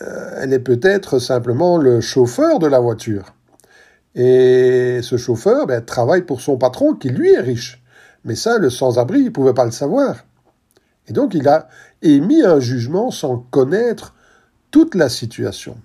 euh, 0.00 0.38
elle 0.40 0.52
est 0.52 0.60
peut-être 0.60 1.18
simplement 1.18 1.76
le 1.76 2.00
chauffeur 2.00 2.58
de 2.58 2.66
la 2.66 2.78
voiture. 2.78 3.34
Et 4.14 5.00
ce 5.02 5.16
chauffeur 5.16 5.66
ben, 5.66 5.84
travaille 5.84 6.22
pour 6.22 6.40
son 6.40 6.56
patron 6.56 6.94
qui 6.94 7.10
lui 7.10 7.32
est 7.32 7.40
riche. 7.40 7.79
Mais 8.24 8.34
ça, 8.34 8.58
le 8.58 8.70
sans-abri, 8.70 9.20
il 9.20 9.24
ne 9.26 9.30
pouvait 9.30 9.54
pas 9.54 9.64
le 9.64 9.70
savoir. 9.70 10.16
Et 11.08 11.12
donc 11.12 11.34
il 11.34 11.48
a 11.48 11.68
émis 12.02 12.42
un 12.42 12.60
jugement 12.60 13.10
sans 13.10 13.38
connaître 13.50 14.14
toute 14.70 14.94
la 14.94 15.08
situation. 15.08 15.76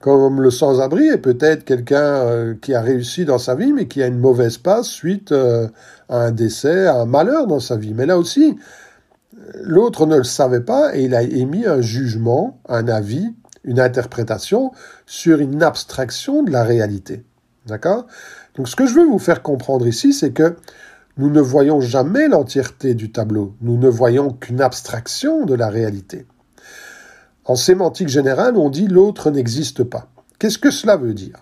Comme 0.00 0.40
le 0.40 0.50
sans-abri 0.50 1.06
est 1.06 1.18
peut-être 1.18 1.64
quelqu'un 1.64 2.02
euh, 2.02 2.54
qui 2.60 2.74
a 2.74 2.80
réussi 2.80 3.24
dans 3.24 3.38
sa 3.38 3.54
vie, 3.54 3.72
mais 3.72 3.86
qui 3.86 4.02
a 4.02 4.08
une 4.08 4.18
mauvaise 4.18 4.58
passe 4.58 4.88
suite 4.88 5.30
euh, 5.30 5.68
à 6.08 6.22
un 6.22 6.32
décès, 6.32 6.86
à 6.86 6.96
un 6.96 7.06
malheur 7.06 7.46
dans 7.46 7.60
sa 7.60 7.76
vie. 7.76 7.94
Mais 7.94 8.06
là 8.06 8.18
aussi, 8.18 8.56
l'autre 9.62 10.06
ne 10.06 10.16
le 10.16 10.24
savait 10.24 10.60
pas 10.60 10.96
et 10.96 11.04
il 11.04 11.14
a 11.14 11.22
émis 11.22 11.66
un 11.66 11.80
jugement, 11.80 12.58
un 12.68 12.88
avis, 12.88 13.32
une 13.62 13.78
interprétation 13.78 14.72
sur 15.06 15.38
une 15.38 15.62
abstraction 15.62 16.42
de 16.42 16.50
la 16.50 16.64
réalité. 16.64 17.22
D'accord? 17.66 18.08
Donc 18.56 18.66
ce 18.66 18.74
que 18.74 18.86
je 18.86 18.94
veux 18.94 19.06
vous 19.06 19.20
faire 19.20 19.42
comprendre 19.42 19.86
ici, 19.86 20.12
c'est 20.12 20.32
que 20.32 20.56
nous 21.16 21.30
ne 21.30 21.40
voyons 21.40 21.80
jamais 21.80 22.28
l'entièreté 22.28 22.94
du 22.94 23.12
tableau, 23.12 23.54
nous 23.60 23.76
ne 23.76 23.88
voyons 23.88 24.30
qu'une 24.30 24.60
abstraction 24.60 25.44
de 25.44 25.54
la 25.54 25.68
réalité. 25.68 26.26
En 27.44 27.56
sémantique 27.56 28.08
générale, 28.08 28.56
on 28.56 28.70
dit 28.70 28.88
l'autre 28.88 29.30
n'existe 29.30 29.84
pas. 29.84 30.08
Qu'est-ce 30.38 30.58
que 30.58 30.70
cela 30.70 30.96
veut 30.96 31.14
dire? 31.14 31.36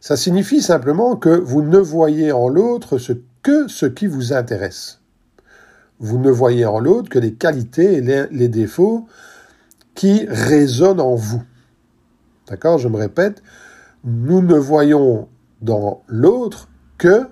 Ça 0.00 0.16
signifie 0.16 0.62
simplement 0.62 1.16
que 1.16 1.30
vous 1.30 1.62
ne 1.62 1.78
voyez 1.78 2.32
en 2.32 2.48
l'autre 2.48 2.98
que 3.42 3.68
ce 3.68 3.86
qui 3.86 4.06
vous 4.06 4.32
intéresse 4.32 5.00
vous 5.98 6.18
ne 6.18 6.30
voyez 6.30 6.66
en 6.66 6.78
l'autre 6.78 7.08
que 7.08 7.18
les 7.18 7.34
qualités 7.34 7.94
et 7.94 8.28
les, 8.30 8.48
défauts 8.48 9.06
qui 9.94 10.26
résonnent 10.28 11.00
en 11.00 11.14
vous. 11.14 11.42
D'accord? 12.48 12.78
Je 12.78 12.88
me 12.88 12.96
répète, 12.96 13.42
nous 14.04 14.42
ne 14.42 14.56
voyons 14.56 15.28
dans 15.62 16.02
l'autre 16.06 16.68
que 16.98 17.26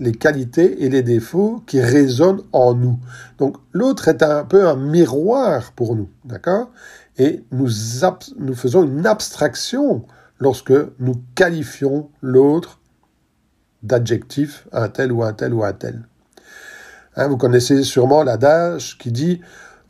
les 0.00 0.12
qualités 0.12 0.82
et 0.84 0.88
les 0.88 1.02
défauts 1.02 1.62
qui 1.66 1.80
résonnent 1.80 2.42
en 2.52 2.74
nous. 2.74 2.98
Donc 3.38 3.58
l'autre 3.72 4.08
est 4.08 4.22
un 4.22 4.44
peu 4.44 4.66
un 4.66 4.76
miroir 4.76 5.72
pour 5.72 5.94
nous, 5.94 6.08
d'accord? 6.24 6.70
Et 7.18 7.44
nous, 7.52 7.68
faisons 8.54 8.84
une 8.84 9.06
abstraction 9.06 10.04
lorsque 10.38 10.72
nous 10.98 11.22
qualifions 11.34 12.08
l'autre 12.22 12.80
d'adjectif 13.82 14.66
un 14.72 14.88
tel 14.88 15.12
ou 15.12 15.22
un 15.22 15.34
tel 15.34 15.52
ou 15.52 15.62
un 15.62 15.74
tel. 15.74 16.06
Hein, 17.16 17.28
vous 17.28 17.36
connaissez 17.36 17.82
sûrement 17.82 18.22
l'adage 18.22 18.96
qui 18.96 19.12
dit 19.12 19.40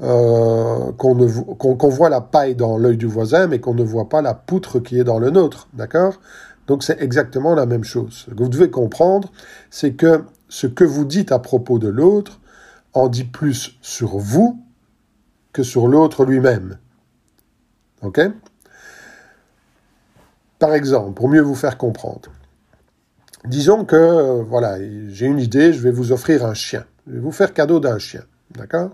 euh, 0.03 0.90
qu'on 0.92 1.88
voit 1.88 2.09
la 2.09 2.20
paille 2.20 2.57
dans 2.57 2.79
l'œil 2.79 2.96
du 2.96 3.07
voisin, 3.07 3.46
mais 3.46 3.61
qu'on 3.61 3.75
ne 3.75 3.85
voit 3.85 4.09
pas 4.09 4.23
la 4.23 4.35
poutre 4.35 4.81
qui 4.81 4.99
est 4.99 5.05
dans 5.05 5.18
le 5.20 5.31
nôtre. 5.31 5.68
D'accord? 5.75 6.14
Donc 6.71 6.85
c'est 6.85 7.03
exactement 7.03 7.57
la 7.57 7.67
même 7.67 7.83
chose. 7.83 8.27
Ce 8.27 8.31
que 8.31 8.45
vous 8.45 8.49
devez 8.49 8.71
comprendre, 8.71 9.33
c'est 9.71 9.95
que 9.95 10.23
ce 10.49 10.69
que 10.69 10.85
vous 10.85 11.05
dites 11.05 11.33
à 11.33 11.41
propos 11.41 11.81
de 11.81 11.89
l'autre 11.89 12.39
en 12.93 13.09
dit 13.09 13.25
plus 13.25 13.77
sur 13.83 14.19
vous 14.19 14.63
que 15.53 15.65
sur 15.65 15.89
l'autre 15.89 16.25
lui-même. 16.25 16.79
OK? 18.03 18.21
Par 20.61 20.73
exemple, 20.73 21.15
pour 21.15 21.29
mieux 21.29 21.41
vous 21.41 21.57
faire 21.57 21.77
comprendre, 21.77 22.31
disons 23.47 23.85
que, 23.85 23.97
euh, 23.97 24.45
voilà, 24.45 24.79
j'ai 25.09 25.27
une 25.27 25.41
idée, 25.41 25.73
je 25.73 25.81
vais 25.81 25.91
vous 25.91 26.13
offrir 26.13 26.47
un 26.47 26.55
chien. 26.55 26.85
Je 27.09 27.15
vais 27.15 27.19
vous 27.19 27.33
faire 27.33 27.53
cadeau 27.53 27.81
d'un 27.81 27.99
chien. 27.99 28.23
D'accord? 28.53 28.91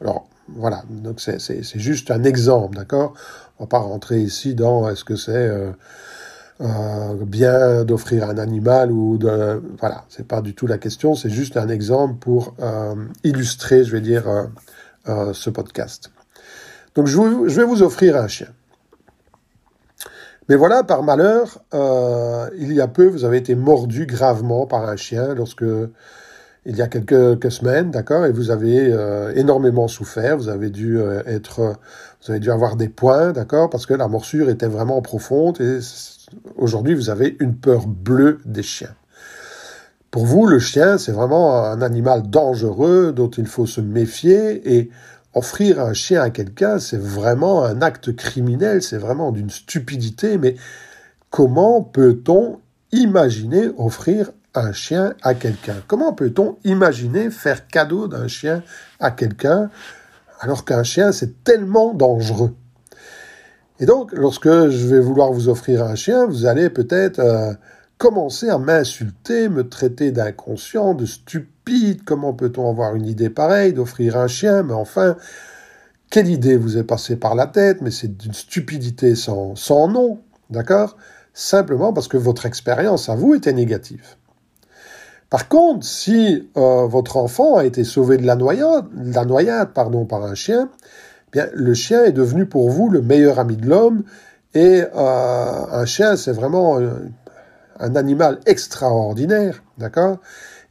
Alors, 0.00 0.28
voilà. 0.48 0.82
Donc, 0.90 1.20
c'est 1.20 1.62
juste 1.78 2.10
un 2.10 2.24
exemple. 2.24 2.76
D'accord? 2.76 3.14
On 3.60 3.64
va 3.66 3.68
pas 3.68 3.78
rentrer 3.78 4.18
ici 4.18 4.56
dans 4.56 4.88
est-ce 4.88 5.04
que 5.04 5.14
c'est 5.14 5.30
euh, 5.30 5.70
euh, 6.60 7.14
bien 7.24 7.84
d'offrir 7.84 8.28
un 8.28 8.38
animal 8.38 8.92
ou 8.92 9.18
de. 9.18 9.62
Voilà. 9.78 10.04
C'est 10.08 10.26
pas 10.26 10.40
du 10.40 10.54
tout 10.54 10.66
la 10.66 10.78
question. 10.78 11.14
C'est 11.14 11.30
juste 11.30 11.56
un 11.56 11.68
exemple 11.68 12.14
pour 12.20 12.54
euh, 12.60 12.94
illustrer, 13.24 13.84
je 13.84 13.92
vais 13.92 14.00
dire, 14.00 14.24
ce 15.06 15.50
podcast. 15.50 16.10
Donc, 16.94 17.06
je, 17.06 17.20
vais 17.20 17.64
vous 17.64 17.82
offrir 17.82 18.16
un 18.16 18.28
chien. 18.28 18.48
Mais 20.48 20.56
voilà, 20.56 20.84
par 20.84 21.02
malheur, 21.02 21.62
il 22.56 22.72
y 22.72 22.80
a 22.80 22.88
peu, 22.88 23.06
vous 23.06 23.24
avez 23.24 23.38
été 23.38 23.54
mordu 23.54 24.06
gravement 24.06 24.66
par 24.66 24.88
un 24.88 24.96
chien 24.96 25.34
lorsque 25.34 25.64
il 26.66 26.76
y 26.76 26.82
a 26.82 26.88
quelques, 26.88 27.50
semaines, 27.50 27.90
d'accord, 27.90 28.26
et 28.26 28.32
vous 28.32 28.50
avez 28.50 28.92
euh, 28.92 29.32
énormément 29.34 29.88
souffert, 29.88 30.36
vous 30.36 30.48
avez 30.48 30.70
dû 30.70 30.98
euh, 30.98 31.22
être, 31.26 31.76
vous 32.22 32.30
avez 32.30 32.40
dû 32.40 32.50
avoir 32.50 32.76
des 32.76 32.88
points, 32.88 33.32
d'accord, 33.32 33.70
parce 33.70 33.86
que 33.86 33.94
la 33.94 34.08
morsure 34.08 34.50
était 34.50 34.66
vraiment 34.66 35.00
profonde, 35.00 35.60
et 35.60 35.80
aujourd'hui 36.56 36.94
vous 36.94 37.10
avez 37.10 37.36
une 37.40 37.56
peur 37.56 37.86
bleue 37.86 38.40
des 38.44 38.62
chiens. 38.62 38.94
Pour 40.10 40.26
vous, 40.26 40.44
le 40.46 40.58
chien, 40.58 40.98
c'est 40.98 41.12
vraiment 41.12 41.64
un 41.64 41.82
animal 41.82 42.28
dangereux 42.28 43.12
dont 43.12 43.30
il 43.30 43.46
faut 43.46 43.66
se 43.66 43.80
méfier, 43.80 44.76
et 44.76 44.90
offrir 45.34 45.80
un 45.80 45.92
chien 45.92 46.20
à 46.20 46.30
quelqu'un, 46.30 46.80
c'est 46.80 46.98
vraiment 46.98 47.64
un 47.64 47.80
acte 47.80 48.14
criminel, 48.16 48.82
c'est 48.82 48.98
vraiment 48.98 49.30
d'une 49.30 49.50
stupidité, 49.50 50.36
mais 50.36 50.56
comment 51.30 51.82
peut-on 51.82 52.58
imaginer 52.90 53.68
offrir 53.78 54.32
un 54.54 54.72
chien 54.72 55.14
à 55.22 55.34
quelqu'un? 55.34 55.76
Comment 55.86 56.12
peut-on 56.12 56.56
imaginer 56.64 57.30
faire 57.30 57.68
cadeau 57.68 58.08
d'un 58.08 58.26
chien 58.26 58.64
à 58.98 59.12
quelqu'un 59.12 59.70
alors 60.40 60.64
qu'un 60.64 60.82
chien 60.82 61.12
c'est 61.12 61.44
tellement 61.44 61.94
dangereux? 61.94 62.56
Et 63.80 63.86
donc, 63.86 64.12
lorsque 64.12 64.68
je 64.68 64.86
vais 64.86 65.00
vouloir 65.00 65.32
vous 65.32 65.48
offrir 65.48 65.82
un 65.82 65.94
chien, 65.94 66.26
vous 66.26 66.44
allez 66.44 66.68
peut-être 66.68 67.18
euh, 67.18 67.54
commencer 67.96 68.50
à 68.50 68.58
m'insulter, 68.58 69.48
me 69.48 69.66
traiter 69.70 70.10
d'inconscient, 70.12 70.92
de 70.92 71.06
stupide. 71.06 72.04
Comment 72.04 72.34
peut-on 72.34 72.68
avoir 72.68 72.94
une 72.94 73.06
idée 73.06 73.30
pareille 73.30 73.72
d'offrir 73.72 74.18
un 74.18 74.28
chien? 74.28 74.62
Mais 74.64 74.74
enfin, 74.74 75.16
quelle 76.10 76.28
idée 76.28 76.58
vous 76.58 76.76
est 76.76 76.84
passée 76.84 77.16
par 77.16 77.34
la 77.34 77.46
tête? 77.46 77.80
Mais 77.80 77.90
c'est 77.90 78.18
d'une 78.18 78.34
stupidité 78.34 79.14
sans, 79.14 79.88
nom, 79.88 80.18
d'accord? 80.50 80.98
Simplement 81.32 81.94
parce 81.94 82.08
que 82.08 82.18
votre 82.18 82.44
expérience 82.44 83.08
à 83.08 83.14
vous 83.14 83.34
était 83.34 83.54
négative. 83.54 84.04
Par 85.30 85.48
contre, 85.48 85.86
si 85.86 86.50
euh, 86.58 86.86
votre 86.86 87.16
enfant 87.16 87.56
a 87.56 87.64
été 87.64 87.84
sauvé 87.84 88.18
de 88.18 88.26
la 88.26 88.36
noyade, 88.36 88.86
la 88.94 89.24
noyade 89.24 89.72
pardon, 89.72 90.04
par 90.04 90.24
un 90.24 90.34
chien, 90.34 90.68
le 91.34 91.74
chien 91.74 92.04
est 92.04 92.12
devenu 92.12 92.46
pour 92.46 92.70
vous 92.70 92.88
le 92.88 93.02
meilleur 93.02 93.38
ami 93.38 93.56
de 93.56 93.68
l'homme. 93.68 94.02
Et 94.54 94.82
euh, 94.82 95.64
un 95.72 95.84
chien, 95.86 96.16
c'est 96.16 96.32
vraiment 96.32 96.78
euh, 96.78 96.90
un 97.78 97.94
animal 97.94 98.40
extraordinaire, 98.46 99.62
d'accord? 99.78 100.18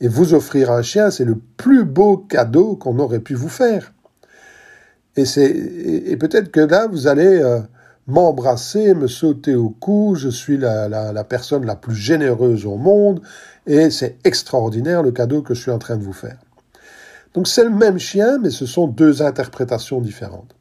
Et 0.02 0.08
vous 0.08 0.34
offrir 0.34 0.72
un 0.72 0.82
chien, 0.82 1.12
c'est 1.12 1.26
le 1.26 1.38
plus 1.58 1.86
beau 1.86 2.17
cadeau 2.17 2.76
qu'on 2.76 3.00
aurait 3.00 3.19
pu 3.19 3.36
vous 3.36 3.50
faire. 3.50 3.93
Et, 5.15 5.24
et, 6.12 6.15
peut-être 6.15 6.52
que 6.52 6.62
là, 6.62 6.88
vous 6.88 7.08
allez 7.08 7.41
m'embrasser, 8.10 8.93
me 8.93 9.08
sauter 9.08 9.56
au 9.56 9.69
cou, 9.69 10.15
je 10.15 10.30
suis 10.30 10.58
la, 10.58 10.89
la, 10.89 11.24
personne 11.24 11.65
la 11.65 11.76
plus 11.76 11.95
généreuse 11.95 12.65
au 12.65 12.76
monde, 12.76 13.22
et 13.67 13.91
c'est 13.91 14.17
extraordinaire 14.24 15.04
le 15.04 15.12
cadeau 15.12 15.41
que 15.41 15.54
je 15.54 15.62
suis 15.62 15.72
en 15.72 15.80
train 15.80 15.95
de 15.95 16.04
vous 16.04 16.13
faire. 16.13 16.38
Donc 17.33 17.47
c'est 17.47 17.63
le 17.63 17.69
même 17.69 17.99
chien, 17.99 18.39
mais 18.39 18.49
ce 18.49 18.65
sont 18.65 18.87
deux 18.87 19.21
interprétations 19.21 20.01
différentes. 20.01 20.55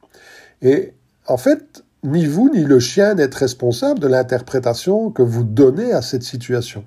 Et 0.63 0.93
en 1.27 1.37
fait, 1.37 1.85
ni 2.05 2.27
vous 2.27 2.51
ni 2.51 2.65
le 2.65 2.79
chien 2.79 3.15
n'êtes 3.15 3.35
responsable 3.35 4.01
de 4.01 4.09
l'interprétation 4.09 5.11
que 5.11 5.23
vous 5.23 5.45
donnez 5.45 5.93
à 5.93 6.03
cette 6.03 6.23
situation. 6.23 6.85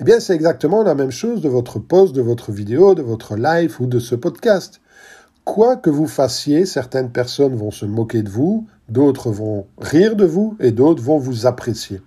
Eh 0.00 0.04
bien, 0.04 0.20
c'est 0.20 0.34
exactement 0.34 0.82
la 0.82 0.94
même 0.94 1.10
chose 1.10 1.42
de 1.42 1.48
votre 1.48 1.78
post, 1.78 2.14
de 2.14 2.22
votre 2.22 2.50
vidéo, 2.50 2.94
de 2.94 3.02
votre 3.02 3.36
live 3.36 3.76
ou 3.80 3.86
de 3.86 3.98
ce 3.98 4.14
podcast. 4.14 4.80
Quoi 5.44 5.76
que 5.76 5.90
vous 5.90 6.06
fassiez, 6.06 6.66
certaines 6.66 7.10
personnes 7.10 7.54
vont 7.54 7.70
se 7.70 7.84
moquer 7.84 8.22
de 8.22 8.30
vous, 8.30 8.66
d'autres 8.88 9.30
vont 9.30 9.66
rire 9.78 10.16
de 10.16 10.24
vous 10.24 10.56
et 10.60 10.70
d'autres 10.70 11.02
vont 11.02 11.18
vous 11.18 11.46
apprécier. 11.46 12.00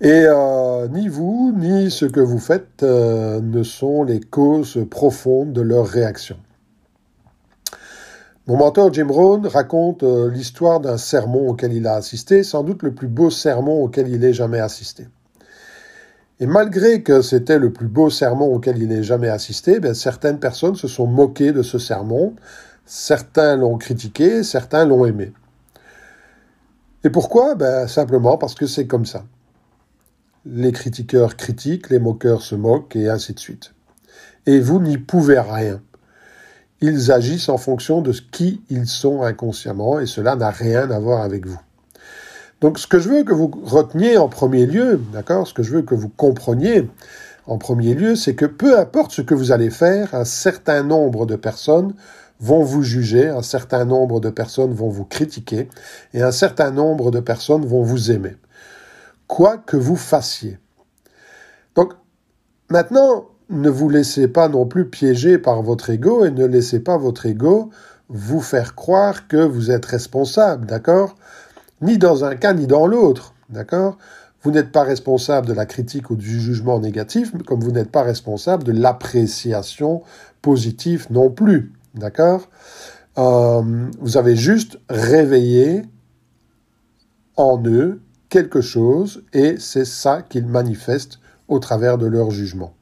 Et 0.00 0.26
euh, 0.28 0.86
ni 0.86 1.08
vous, 1.08 1.52
ni 1.56 1.90
ce 1.90 2.04
que 2.04 2.20
vous 2.20 2.38
faites 2.38 2.84
euh, 2.84 3.40
ne 3.40 3.64
sont 3.64 4.04
les 4.04 4.20
causes 4.20 4.86
profondes 4.88 5.52
de 5.52 5.60
leur 5.60 5.88
réaction. 5.88 6.36
Mon 8.46 8.56
mentor 8.56 8.94
Jim 8.94 9.08
Rohn 9.10 9.44
raconte 9.44 10.04
euh, 10.04 10.30
l'histoire 10.30 10.78
d'un 10.78 10.98
sermon 10.98 11.48
auquel 11.48 11.72
il 11.72 11.84
a 11.88 11.94
assisté, 11.94 12.44
sans 12.44 12.62
doute 12.62 12.84
le 12.84 12.94
plus 12.94 13.08
beau 13.08 13.28
sermon 13.28 13.82
auquel 13.82 14.06
il 14.08 14.22
ait 14.22 14.32
jamais 14.32 14.60
assisté. 14.60 15.08
Et 16.38 16.46
malgré 16.46 17.02
que 17.02 17.20
c'était 17.20 17.58
le 17.58 17.72
plus 17.72 17.88
beau 17.88 18.08
sermon 18.08 18.54
auquel 18.54 18.78
il 18.78 18.92
ait 18.92 19.02
jamais 19.02 19.28
assisté, 19.28 19.80
ben, 19.80 19.94
certaines 19.94 20.38
personnes 20.38 20.76
se 20.76 20.86
sont 20.86 21.08
moquées 21.08 21.50
de 21.50 21.62
ce 21.62 21.80
sermon, 21.80 22.36
certains 22.86 23.56
l'ont 23.56 23.76
critiqué, 23.76 24.44
certains 24.44 24.84
l'ont 24.84 25.04
aimé. 25.04 25.32
Et 27.02 27.10
pourquoi? 27.10 27.56
Ben, 27.56 27.88
Simplement 27.88 28.38
parce 28.38 28.54
que 28.54 28.66
c'est 28.66 28.86
comme 28.86 29.04
ça. 29.06 29.24
Les 30.46 30.72
critiqueurs 30.72 31.36
critiquent, 31.36 31.90
les 31.90 31.98
moqueurs 31.98 32.42
se 32.42 32.54
moquent, 32.54 32.96
et 32.96 33.08
ainsi 33.08 33.34
de 33.34 33.40
suite. 33.40 33.74
Et 34.46 34.60
vous 34.60 34.80
n'y 34.80 34.98
pouvez 34.98 35.40
rien. 35.40 35.80
Ils 36.80 37.10
agissent 37.10 37.48
en 37.48 37.58
fonction 37.58 38.02
de 38.02 38.12
qui 38.12 38.62
ils 38.70 38.86
sont 38.86 39.22
inconsciemment, 39.22 39.98
et 39.98 40.06
cela 40.06 40.36
n'a 40.36 40.50
rien 40.50 40.90
à 40.90 40.98
voir 40.98 41.22
avec 41.22 41.46
vous. 41.46 41.60
Donc, 42.60 42.78
ce 42.78 42.86
que 42.86 42.98
je 42.98 43.08
veux 43.08 43.24
que 43.24 43.34
vous 43.34 43.50
reteniez 43.64 44.16
en 44.16 44.28
premier 44.28 44.66
lieu, 44.66 45.00
d'accord, 45.12 45.46
ce 45.46 45.54
que 45.54 45.62
je 45.62 45.72
veux 45.72 45.82
que 45.82 45.94
vous 45.94 46.08
compreniez 46.08 46.88
en 47.46 47.56
premier 47.56 47.94
lieu, 47.94 48.14
c'est 48.14 48.34
que 48.34 48.46
peu 48.46 48.78
importe 48.78 49.12
ce 49.12 49.22
que 49.22 49.34
vous 49.34 49.52
allez 49.52 49.70
faire, 49.70 50.14
un 50.14 50.24
certain 50.24 50.82
nombre 50.82 51.24
de 51.24 51.36
personnes 51.36 51.94
vont 52.40 52.62
vous 52.62 52.82
juger, 52.82 53.28
un 53.28 53.42
certain 53.42 53.84
nombre 53.84 54.20
de 54.20 54.30
personnes 54.30 54.72
vont 54.72 54.88
vous 54.88 55.04
critiquer, 55.04 55.68
et 56.14 56.22
un 56.22 56.32
certain 56.32 56.70
nombre 56.70 57.10
de 57.10 57.20
personnes 57.20 57.64
vont 57.64 57.82
vous 57.82 58.10
aimer. 58.10 58.36
Quoi 59.28 59.58
que 59.58 59.76
vous 59.76 59.96
fassiez. 59.96 60.58
Donc, 61.76 61.92
maintenant, 62.70 63.26
ne 63.50 63.70
vous 63.70 63.88
laissez 63.88 64.26
pas 64.26 64.48
non 64.48 64.66
plus 64.66 64.88
piéger 64.88 65.38
par 65.38 65.62
votre 65.62 65.90
ego 65.90 66.24
et 66.24 66.30
ne 66.30 66.44
laissez 66.44 66.80
pas 66.80 66.96
votre 66.96 67.26
ego 67.26 67.70
vous 68.08 68.40
faire 68.40 68.74
croire 68.74 69.28
que 69.28 69.36
vous 69.36 69.70
êtes 69.70 69.84
responsable, 69.84 70.66
d'accord? 70.66 71.14
Ni 71.82 71.98
dans 71.98 72.24
un 72.24 72.34
cas 72.36 72.54
ni 72.54 72.66
dans 72.66 72.86
l'autre. 72.86 73.34
D'accord? 73.50 73.98
Vous 74.42 74.50
n'êtes 74.50 74.72
pas 74.72 74.82
responsable 74.82 75.46
de 75.46 75.52
la 75.52 75.66
critique 75.66 76.10
ou 76.10 76.16
du 76.16 76.40
jugement 76.40 76.80
négatif, 76.80 77.32
comme 77.46 77.60
vous 77.60 77.72
n'êtes 77.72 77.90
pas 77.90 78.02
responsable 78.02 78.64
de 78.64 78.72
l'appréciation 78.72 80.02
positive 80.42 81.06
non 81.10 81.30
plus. 81.30 81.72
D'accord? 81.94 82.48
Euh, 83.18 83.62
Vous 84.00 84.16
avez 84.16 84.36
juste 84.36 84.78
réveillé 84.88 85.82
en 87.36 87.62
eux 87.64 88.00
quelque 88.28 88.60
chose 88.60 89.24
et 89.32 89.56
c'est 89.58 89.84
ça 89.84 90.22
qu'ils 90.22 90.46
manifestent 90.46 91.20
au 91.48 91.58
travers 91.58 91.98
de 91.98 92.06
leur 92.06 92.30
jugement. 92.30 92.74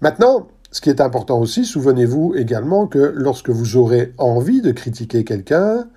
Maintenant, 0.00 0.48
ce 0.70 0.80
qui 0.80 0.90
est 0.90 1.00
important 1.00 1.38
aussi, 1.38 1.64
souvenez-vous 1.64 2.34
également 2.36 2.86
que 2.86 2.98
lorsque 2.98 3.50
vous 3.50 3.76
aurez 3.76 4.12
envie 4.18 4.60
de 4.60 4.72
critiquer 4.72 5.24
quelqu'un, 5.24 5.88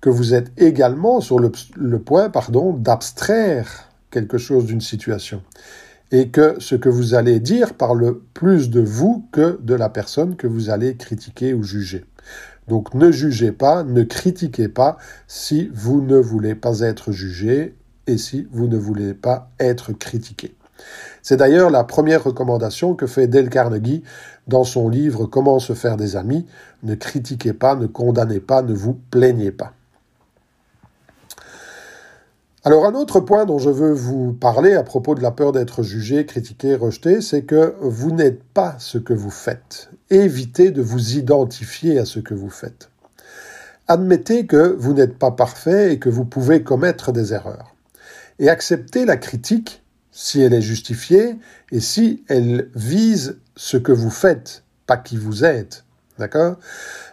que 0.00 0.10
vous 0.10 0.34
êtes 0.34 0.50
également 0.58 1.22
sur 1.22 1.38
le, 1.38 1.50
point 1.98 2.28
pardon, 2.28 2.74
d'abstraire 2.74 3.88
quelque 4.10 4.36
chose 4.36 4.66
d'une 4.66 4.82
situation. 4.82 5.40
Et 6.12 6.28
que 6.28 6.56
ce 6.58 6.74
que 6.74 6.90
vous 6.90 7.14
allez 7.14 7.40
dire 7.40 7.72
parle 7.72 8.18
plus 8.34 8.68
de 8.68 8.82
vous 8.82 9.24
que 9.32 9.58
de 9.62 9.74
la 9.74 9.88
personne 9.88 10.36
que 10.36 10.46
vous 10.46 10.68
allez 10.68 10.96
critiquer 10.96 11.54
ou 11.54 11.62
juger. 11.62 12.04
Donc 12.68 12.94
ne 12.94 13.10
jugez 13.10 13.52
pas, 13.52 13.82
ne 13.84 14.02
critiquez 14.02 14.68
pas 14.68 14.96
si 15.26 15.70
vous 15.72 16.00
ne 16.00 16.16
voulez 16.16 16.54
pas 16.54 16.80
être 16.80 17.12
jugé 17.12 17.74
et 18.06 18.18
si 18.18 18.48
vous 18.52 18.66
ne 18.66 18.76
voulez 18.76 19.14
pas 19.14 19.50
être 19.60 19.92
critiqué. 19.92 20.54
C'est 21.22 21.36
d'ailleurs 21.36 21.70
la 21.70 21.84
première 21.84 22.24
recommandation 22.24 22.94
que 22.94 23.06
fait 23.06 23.28
Dale 23.28 23.48
Carnegie 23.48 24.02
dans 24.46 24.64
son 24.64 24.88
livre 24.88 25.26
Comment 25.26 25.58
se 25.58 25.72
faire 25.72 25.96
des 25.96 26.16
amis. 26.16 26.46
Ne 26.82 26.94
critiquez 26.94 27.52
pas, 27.52 27.76
ne 27.76 27.86
condamnez 27.86 28.40
pas, 28.40 28.62
ne 28.62 28.74
vous 28.74 28.98
plaignez 29.10 29.52
pas. 29.52 29.72
Alors 32.66 32.86
un 32.86 32.94
autre 32.94 33.20
point 33.20 33.44
dont 33.44 33.58
je 33.58 33.68
veux 33.68 33.92
vous 33.92 34.32
parler 34.32 34.72
à 34.72 34.82
propos 34.82 35.14
de 35.14 35.20
la 35.20 35.30
peur 35.30 35.52
d'être 35.52 35.82
jugé, 35.82 36.24
critiqué, 36.24 36.74
rejeté, 36.74 37.20
c'est 37.20 37.42
que 37.42 37.74
vous 37.80 38.10
n'êtes 38.10 38.42
pas 38.42 38.76
ce 38.78 38.96
que 38.96 39.12
vous 39.12 39.30
faites. 39.30 39.90
Évitez 40.14 40.70
de 40.70 40.80
vous 40.80 41.16
identifier 41.16 41.98
à 41.98 42.04
ce 42.04 42.20
que 42.20 42.34
vous 42.34 42.50
faites. 42.50 42.88
Admettez 43.88 44.46
que 44.46 44.76
vous 44.78 44.94
n'êtes 44.94 45.18
pas 45.18 45.32
parfait 45.32 45.92
et 45.92 45.98
que 45.98 46.08
vous 46.08 46.24
pouvez 46.24 46.62
commettre 46.62 47.12
des 47.12 47.32
erreurs. 47.34 47.74
Et 48.38 48.48
acceptez 48.48 49.04
la 49.06 49.16
critique 49.16 49.82
si 50.12 50.40
elle 50.40 50.54
est 50.54 50.62
justifiée 50.62 51.36
et 51.72 51.80
si 51.80 52.22
elle 52.28 52.70
vise 52.76 53.38
ce 53.56 53.76
que 53.76 53.90
vous 53.90 54.10
faites, 54.10 54.62
pas 54.86 54.96
qui 54.96 55.16
vous 55.16 55.44
êtes. 55.44 55.84
D'accord? 56.18 56.56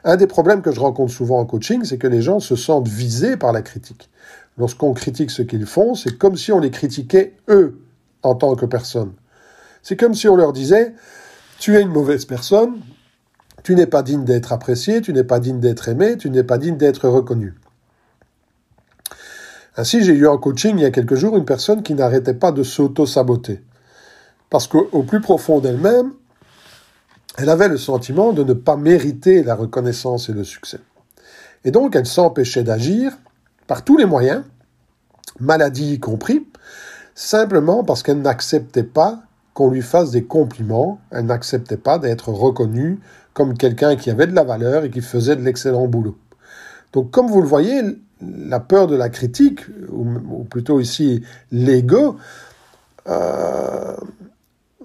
Un 0.04 0.16
des 0.16 0.28
problèmes 0.28 0.62
que 0.62 0.72
je 0.72 0.80
rencontre 0.80 1.12
souvent 1.12 1.40
en 1.40 1.46
coaching, 1.46 1.84
c'est 1.84 1.98
que 1.98 2.06
les 2.06 2.22
gens 2.22 2.40
se 2.40 2.56
sentent 2.56 2.88
visés 2.88 3.36
par 3.36 3.52
la 3.52 3.64
critique 3.64 4.12
lorsqu'on 4.58 4.94
critique 4.94 5.32
ce 5.32 5.42
qu'ils 5.42 5.66
font, 5.66 5.96
c'est 5.96 6.18
comme 6.18 6.38
si 6.38 6.52
on 6.52 6.60
les 6.60 6.72
critiquait 6.72 7.34
eux 7.50 7.80
en 8.22 8.36
tant 8.36 8.56
que 8.56 8.66
personne. 8.68 9.14
C'est 9.82 9.98
comme 9.98 10.14
si 10.14 10.28
on 10.28 10.36
leur 10.36 10.54
disait 10.54 10.94
Tu 11.62 11.76
es 11.76 11.82
une 11.84 11.90
mauvaise 11.90 12.26
personne, 12.26 12.82
tu 13.62 13.76
n'es 13.76 13.86
pas 13.86 14.02
digne 14.02 14.26
d'être 14.26 14.52
apprécié, 14.52 15.00
tu 15.00 15.14
n'es 15.14 15.24
pas 15.24 15.40
digne 15.40 15.60
d'être 15.60 15.90
aimé, 15.90 16.18
tu 16.18 16.32
n'es 16.32 16.44
pas 16.44 16.58
digne 16.58 16.76
d'être 16.76 17.08
reconnu. 17.08 17.54
Ainsi, 19.78 20.04
j'ai 20.04 20.14
eu 20.14 20.26
en 20.26 20.40
coaching 20.40 20.80
il 20.80 20.82
y 20.82 20.86
a 20.86 20.90
quelques 20.90 21.14
jours 21.14 21.38
une 21.38 21.46
personne 21.46 21.84
qui 21.84 21.94
n'arrêtait 21.94 22.34
pas 22.34 22.52
de 22.52 22.64
s'auto-saboter. 22.64 23.62
Parce 24.50 24.66
qu'au 24.66 25.04
plus 25.04 25.22
profond 25.22 25.60
d'elle-même, 25.60 26.14
elle 27.38 27.50
avait 27.50 27.68
le 27.68 27.78
sentiment 27.78 28.34
de 28.34 28.44
ne 28.44 28.54
pas 28.54 28.76
mériter 28.76 29.44
la 29.44 29.54
reconnaissance 29.54 30.30
et 30.30 30.34
le 30.34 30.44
succès. 30.44 30.80
Et 31.64 31.70
donc, 31.70 31.96
elle 31.96 32.08
s'empêchait 32.08 32.64
d'agir 32.64 33.16
par 33.68 33.86
tous 33.86 33.98
les 33.98 34.06
moyens, 34.06 34.44
maladie 35.40 35.94
y 35.94 36.00
compris, 36.00 36.44
simplement 37.14 37.84
parce 37.84 38.02
qu'elle 38.02 38.22
n'acceptait 38.22 38.82
pas 38.82 39.22
qu'on 39.54 39.70
lui 39.70 39.82
fasse 39.82 40.12
des 40.12 40.24
compliments, 40.24 41.00
elle 41.12 41.26
n'acceptait 41.26 41.78
pas 41.78 42.00
d'être 42.00 42.30
reconnue 42.30 43.00
comme 43.34 43.58
quelqu'un 43.58 43.96
qui 43.96 44.10
avait 44.10 44.28
de 44.28 44.36
la 44.36 44.44
valeur 44.44 44.84
et 44.84 44.90
qui 44.90 45.02
faisait 45.02 45.36
de 45.36 45.42
l'excellent 45.42 45.88
boulot. 45.88 46.18
Donc 46.94 47.12
comme 47.12 47.28
vous 47.28 47.42
le 47.42 47.48
voyez, 47.48 47.82
la 48.22 48.60
peur 48.60 48.88
de 48.88 48.96
la 48.96 49.10
critique, 49.10 49.62
ou, 49.90 50.44
plutôt 50.44 50.80
ici 50.80 51.24
l'ego, 51.52 52.18
euh, 53.08 53.96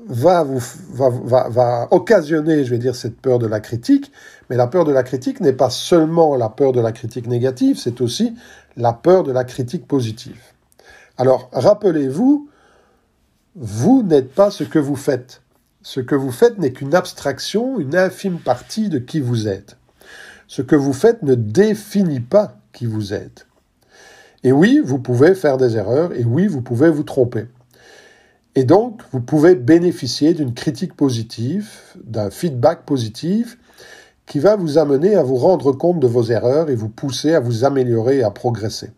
va, 0.09 0.43
vous, 0.43 0.63
va, 0.93 1.49
va, 1.49 1.89
occasionner, 1.91 2.65
je 2.65 2.71
vais 2.71 2.79
dire, 2.79 2.95
cette 2.95 3.21
peur 3.21 3.39
de 3.39 3.47
la 3.47 3.61
critique, 3.61 4.13
mais 4.49 4.57
la 4.57 4.67
peur 4.67 4.85
de 4.85 4.93
la 4.93 5.03
critique 5.03 5.41
n'est 5.41 5.53
pas 5.53 5.71
seulement 5.71 6.37
la 6.37 6.49
peur 6.49 6.73
de 6.73 6.81
la 6.81 6.93
critique 6.93 7.27
négative, 7.27 7.79
c'est 7.79 8.01
aussi 8.01 8.35
la 8.77 8.93
peur 8.93 9.25
de 9.25 9.33
la 9.33 9.45
critique 9.45 9.87
positive. 9.87 10.41
Alors, 11.19 11.51
rappelez-vous, 11.53 12.49
vous, 13.59 14.03
n'êtes 14.03 14.35
pas 14.35 14.51
ce 14.51 14.65
que 14.65 14.79
vous 14.79 14.97
faites. 14.97 15.41
Ce 15.83 16.01
que 16.01 16.15
vous 16.15 16.31
faites 16.31 16.59
n'est 16.59 16.73
qu'une 16.73 16.95
abstraction, 16.95 17.81
une 17.81 17.97
infime 17.97 18.39
partie 18.39 18.91
de 18.91 18.99
qui 18.99 19.21
vous 19.21 19.49
êtes. 19.49 19.79
Ce 20.47 20.61
que 20.61 20.77
vous 20.77 20.93
faites 20.93 21.23
ne 21.23 21.35
définit 21.35 22.21
pas 22.21 22.59
qui 22.75 22.85
vous 22.85 23.15
êtes. 23.15 23.47
Et 24.45 24.53
oui, 24.53 24.83
vous 24.85 24.99
pouvez 24.99 25.35
faire 25.35 25.57
des 25.57 25.77
erreurs, 25.77 26.13
et 26.13 26.25
oui, 26.25 26.47
vous 26.47 26.61
pouvez 26.61 26.91
vous 26.91 27.03
tromper. 27.03 27.47
Et 28.57 28.65
donc, 28.65 29.01
vous 29.11 29.21
pouvez 29.21 29.55
bénéficier 29.55 30.35
d'une 30.35 30.53
critique 30.53 30.95
positive, 30.95 31.71
d'un 32.05 32.29
feedback 32.29 32.85
positif, 32.85 33.57
qui 34.27 34.39
va 34.39 34.57
vous 34.57 34.77
amener 34.77 35.15
à 35.15 35.23
vous 35.23 35.37
rendre 35.37 35.73
compte 35.73 36.01
de 36.01 36.07
vos 36.07 36.25
erreurs 36.25 36.69
et 36.69 36.75
vous 36.75 36.91
pousser 36.91 37.35
à 37.35 37.41
vous 37.41 37.65
améliorer 37.65 38.19
et 38.19 38.23
à 38.23 38.31
progresser. 38.31 38.91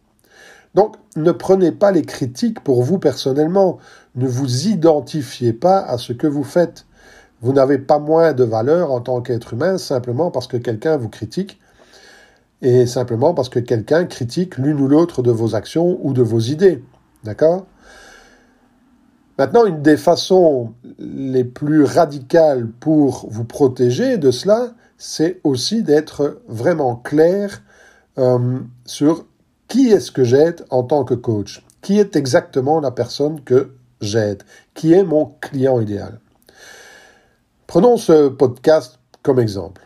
Donc, 0.74 0.96
ne 1.16 1.32
prenez 1.32 1.72
pas 1.72 1.92
les 1.92 2.02
critiques 2.02 2.60
pour 2.60 2.82
vous 2.82 2.98
personnellement. 2.98 3.78
Ne 4.18 4.26
vous 4.26 4.66
identifiez 4.66 5.52
pas 5.52 5.78
à 5.78 5.96
ce 5.96 6.12
que 6.12 6.26
vous 6.26 6.42
faites. 6.42 6.86
Vous 7.40 7.52
n'avez 7.52 7.78
pas 7.78 8.00
moins 8.00 8.32
de 8.32 8.42
valeur 8.42 8.90
en 8.90 9.00
tant 9.00 9.20
qu'être 9.20 9.52
humain 9.52 9.78
simplement 9.78 10.32
parce 10.32 10.48
que 10.48 10.56
quelqu'un 10.56 10.96
vous 10.96 11.08
critique 11.08 11.60
et 12.60 12.86
simplement 12.86 13.32
parce 13.32 13.48
que 13.48 13.60
quelqu'un 13.60 14.06
critique 14.06 14.58
l'une 14.58 14.80
ou 14.80 14.88
l'autre 14.88 15.22
de 15.22 15.30
vos 15.30 15.54
actions 15.54 16.00
ou 16.02 16.12
de 16.14 16.22
vos 16.22 16.40
idées. 16.40 16.82
D'accord? 17.22 17.66
Maintenant, 19.38 19.66
une 19.66 19.82
des 19.82 19.96
façons 19.96 20.72
les 20.98 21.44
plus 21.44 21.84
radicales 21.84 22.66
pour 22.80 23.28
vous 23.30 23.44
protéger 23.44 24.18
de 24.18 24.32
cela, 24.32 24.72
c'est 24.96 25.40
aussi 25.44 25.84
d'être 25.84 26.42
vraiment 26.48 26.96
clair 26.96 27.62
euh, 28.18 28.58
sur 28.84 29.26
qui 29.68 29.90
est-ce 29.90 30.10
que 30.10 30.24
j'aide 30.24 30.64
en 30.70 30.82
tant 30.82 31.04
que 31.04 31.14
coach, 31.14 31.64
qui 31.82 32.00
est 32.00 32.16
exactement 32.16 32.80
la 32.80 32.90
personne 32.90 33.40
que 33.42 33.77
j'aide, 34.00 34.42
qui 34.74 34.92
est 34.92 35.04
mon 35.04 35.34
client 35.40 35.80
idéal. 35.80 36.20
Prenons 37.66 37.96
ce 37.96 38.28
podcast 38.28 38.98
comme 39.22 39.38
exemple. 39.38 39.82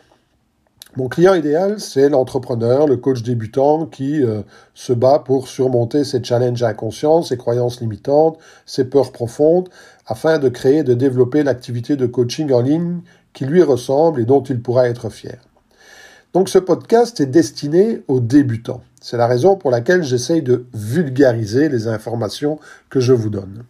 Mon 0.95 1.09
client 1.09 1.33
idéal, 1.33 1.79
c'est 1.79 2.07
l'entrepreneur, 2.07 2.85
le 2.85 2.97
coach 2.97 3.23
débutant 3.23 3.87
qui 3.87 4.21
euh, 4.21 4.43
se 4.75 4.93
bat 4.93 5.17
pour 5.17 5.47
surmonter 5.47 6.03
ses 6.03 6.23
challenges 6.23 6.61
inconscients, 6.61 7.23
ses 7.23 7.35
croyances 7.35 7.81
limitantes, 7.81 8.37
ses 8.67 8.85
peurs 8.85 9.11
profondes, 9.11 9.69
afin 10.05 10.37
de 10.37 10.49
créer 10.49 10.83
de 10.83 10.93
développer 10.93 11.41
l'activité 11.41 11.95
de 11.95 12.05
coaching 12.05 12.51
en 12.51 12.61
ligne 12.61 13.01
qui 13.33 13.45
lui 13.45 13.63
ressemble 13.63 14.21
et 14.21 14.25
dont 14.25 14.43
il 14.43 14.61
pourra 14.61 14.87
être 14.87 15.09
fier. 15.09 15.39
Donc 16.33 16.47
ce 16.47 16.59
podcast 16.59 17.19
est 17.19 17.25
destiné 17.25 18.03
aux 18.07 18.19
débutants. 18.19 18.81
C'est 19.01 19.17
la 19.17 19.27
raison 19.27 19.55
pour 19.55 19.71
laquelle 19.71 20.03
j'essaye 20.03 20.43
de 20.43 20.67
vulgariser 20.73 21.69
les 21.69 21.87
informations 21.87 22.59
que 22.89 22.99
je 22.99 23.13
vous 23.13 23.29
donne. 23.29 23.63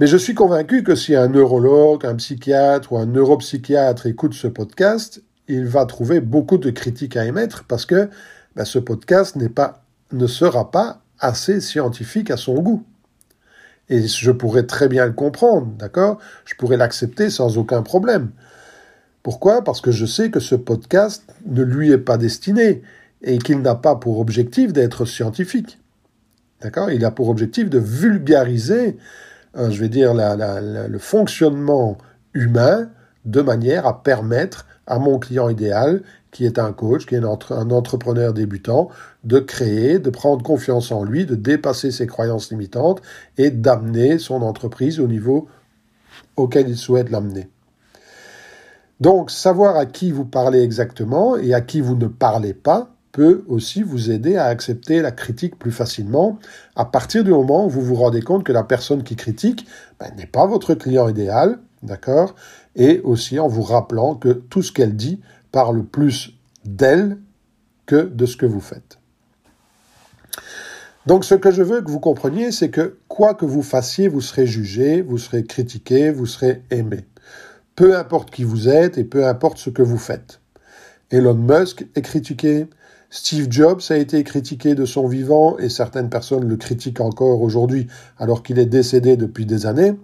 Mais 0.00 0.08
je 0.08 0.16
suis 0.16 0.34
convaincu 0.34 0.82
que 0.82 0.96
si 0.96 1.14
un 1.14 1.28
neurologue, 1.28 2.04
un 2.04 2.16
psychiatre 2.16 2.92
ou 2.92 2.98
un 2.98 3.06
neuropsychiatre 3.06 4.06
écoute 4.06 4.34
ce 4.34 4.48
podcast, 4.48 5.22
il 5.46 5.66
va 5.66 5.86
trouver 5.86 6.20
beaucoup 6.20 6.58
de 6.58 6.70
critiques 6.70 7.16
à 7.16 7.24
émettre 7.24 7.64
parce 7.68 7.86
que 7.86 8.10
ben, 8.56 8.64
ce 8.64 8.80
podcast 8.80 9.36
pas, 9.48 9.84
ne 10.10 10.26
sera 10.26 10.72
pas 10.72 11.00
assez 11.20 11.60
scientifique 11.60 12.32
à 12.32 12.36
son 12.36 12.54
goût. 12.54 12.82
Et 13.88 14.08
je 14.08 14.32
pourrais 14.32 14.66
très 14.66 14.88
bien 14.88 15.06
le 15.06 15.12
comprendre, 15.12 15.68
d'accord? 15.78 16.18
Je 16.44 16.56
pourrais 16.56 16.76
l'accepter 16.76 17.30
sans 17.30 17.56
aucun 17.56 17.82
problème. 17.82 18.30
Pourquoi? 19.22 19.62
Parce 19.62 19.80
que 19.80 19.92
je 19.92 20.06
sais 20.06 20.30
que 20.30 20.40
ce 20.40 20.56
podcast 20.56 21.22
ne 21.46 21.62
lui 21.62 21.92
est 21.92 21.98
pas 21.98 22.18
destiné 22.18 22.82
et 23.22 23.38
qu'il 23.38 23.60
n'a 23.62 23.76
pas 23.76 23.94
pour 23.94 24.18
objectif 24.18 24.72
d'être 24.72 25.04
scientifique. 25.04 25.78
D'accord? 26.60 26.90
Il 26.90 27.04
a 27.04 27.12
pour 27.12 27.28
objectif 27.28 27.70
de 27.70 27.78
vulgariser 27.78 28.96
je 29.56 29.80
vais 29.80 29.88
dire, 29.88 30.14
le 30.14 30.98
fonctionnement 30.98 31.98
humain 32.32 32.88
de 33.24 33.40
manière 33.40 33.86
à 33.86 34.02
permettre 34.02 34.66
à 34.86 34.98
mon 34.98 35.18
client 35.18 35.48
idéal, 35.48 36.02
qui 36.30 36.44
est 36.44 36.58
un 36.58 36.72
coach, 36.72 37.06
qui 37.06 37.14
est 37.14 37.18
un 37.24 37.70
entrepreneur 37.70 38.32
débutant, 38.32 38.88
de 39.22 39.38
créer, 39.38 39.98
de 39.98 40.10
prendre 40.10 40.42
confiance 40.42 40.92
en 40.92 41.04
lui, 41.04 41.24
de 41.26 41.36
dépasser 41.36 41.90
ses 41.90 42.06
croyances 42.06 42.50
limitantes 42.50 43.00
et 43.38 43.50
d'amener 43.50 44.18
son 44.18 44.42
entreprise 44.42 45.00
au 45.00 45.06
niveau 45.06 45.48
auquel 46.36 46.68
il 46.68 46.76
souhaite 46.76 47.10
l'amener. 47.10 47.48
Donc, 49.00 49.30
savoir 49.30 49.76
à 49.76 49.86
qui 49.86 50.12
vous 50.12 50.24
parlez 50.24 50.60
exactement 50.60 51.36
et 51.36 51.54
à 51.54 51.60
qui 51.60 51.80
vous 51.80 51.96
ne 51.96 52.06
parlez 52.06 52.54
pas, 52.54 52.93
peut 53.14 53.44
aussi 53.46 53.84
vous 53.84 54.10
aider 54.10 54.36
à 54.36 54.46
accepter 54.46 55.00
la 55.00 55.12
critique 55.12 55.56
plus 55.56 55.70
facilement 55.70 56.40
à 56.74 56.84
partir 56.84 57.22
du 57.22 57.30
moment 57.30 57.64
où 57.64 57.68
vous 57.68 57.80
vous 57.80 57.94
rendez 57.94 58.20
compte 58.20 58.42
que 58.42 58.52
la 58.52 58.64
personne 58.64 59.04
qui 59.04 59.14
critique 59.14 59.68
ben, 60.00 60.12
n'est 60.16 60.26
pas 60.26 60.46
votre 60.46 60.74
client 60.74 61.08
idéal, 61.08 61.60
d'accord? 61.84 62.34
Et 62.74 63.00
aussi 63.04 63.38
en 63.38 63.46
vous 63.46 63.62
rappelant 63.62 64.16
que 64.16 64.30
tout 64.30 64.62
ce 64.62 64.72
qu'elle 64.72 64.96
dit 64.96 65.20
parle 65.52 65.84
plus 65.84 66.34
d'elle 66.64 67.18
que 67.86 68.02
de 68.02 68.26
ce 68.26 68.36
que 68.36 68.46
vous 68.46 68.60
faites. 68.60 68.98
Donc 71.06 71.24
ce 71.24 71.36
que 71.36 71.52
je 71.52 71.62
veux 71.62 71.82
que 71.82 71.90
vous 71.92 72.00
compreniez, 72.00 72.50
c'est 72.50 72.70
que 72.70 72.98
quoi 73.06 73.34
que 73.34 73.44
vous 73.44 73.62
fassiez, 73.62 74.08
vous 74.08 74.22
serez 74.22 74.48
jugé, 74.48 75.02
vous 75.02 75.18
serez 75.18 75.44
critiqué, 75.44 76.10
vous 76.10 76.26
serez 76.26 76.64
aimé. 76.72 77.06
Peu 77.76 77.96
importe 77.96 78.32
qui 78.32 78.42
vous 78.42 78.68
êtes 78.68 78.98
et 78.98 79.04
peu 79.04 79.24
importe 79.24 79.58
ce 79.58 79.70
que 79.70 79.82
vous 79.82 79.98
faites. 79.98 80.40
Elon 81.12 81.34
Musk 81.34 81.86
est 81.94 82.02
critiqué, 82.02 82.66
Steve 83.16 83.46
Jobs 83.48 83.80
a 83.90 83.96
été 83.96 84.24
critiqué 84.24 84.74
de 84.74 84.84
son 84.84 85.06
vivant 85.06 85.56
et 85.58 85.68
certaines 85.68 86.10
personnes 86.10 86.48
le 86.48 86.56
critiquent 86.56 87.00
encore 87.00 87.42
aujourd'hui 87.42 87.86
alors 88.18 88.42
qu'il 88.42 88.58
est 88.58 88.66
décédé 88.66 89.16
depuis 89.16 89.46
des 89.46 89.66
années. 89.66 89.96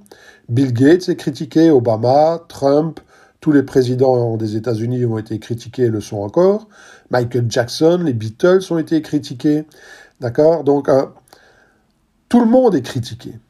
Bill 0.49 0.73
Gates 0.73 1.09
est 1.09 1.17
critiqué, 1.17 1.73
Obama, 1.73 2.39
Trump, 2.47 3.01
tous 3.41 3.51
les 3.51 3.65
présidents 3.65 4.37
des 4.37 4.55
États-Unis 4.55 5.05
ont 5.07 5.19
été 5.19 5.41
critiqués 5.41 5.87
et 5.87 5.89
le 5.89 6.01
sont 6.01 6.19
encore. 6.19 6.69
Michael 7.11 7.47
Jackson, 7.49 8.01
les 8.05 8.13
Beatles 8.13 8.61
ont 8.71 8.79
été 8.79 9.03
critiqués. 9.03 9.65
D'accord? 10.21 10.63
Donc, 10.63 10.89
euh, 10.89 11.07
tout 12.29 12.39
le 12.39 12.47
monde 12.47 12.77
est 12.77 12.83
critiqué. 12.83 13.41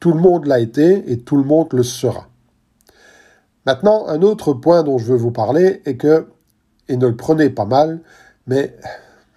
Tout 0.00 0.12
le 0.12 0.20
monde 0.20 0.44
l'a 0.44 0.60
été 0.60 1.10
et 1.10 1.18
tout 1.20 1.38
le 1.38 1.44
monde 1.44 1.68
le 1.72 1.82
sera. 1.82 2.28
Maintenant, 3.64 4.06
un 4.06 4.20
autre 4.20 4.52
point 4.52 4.82
dont 4.82 4.98
je 4.98 5.06
veux 5.06 5.18
vous 5.18 5.32
parler 5.32 5.80
est 5.86 5.96
que, 5.96 6.26
et 6.88 6.98
ne 6.98 7.06
le 7.06 7.16
prenez 7.16 7.48
pas 7.48 7.64
mal, 7.64 8.00
mais 8.50 8.76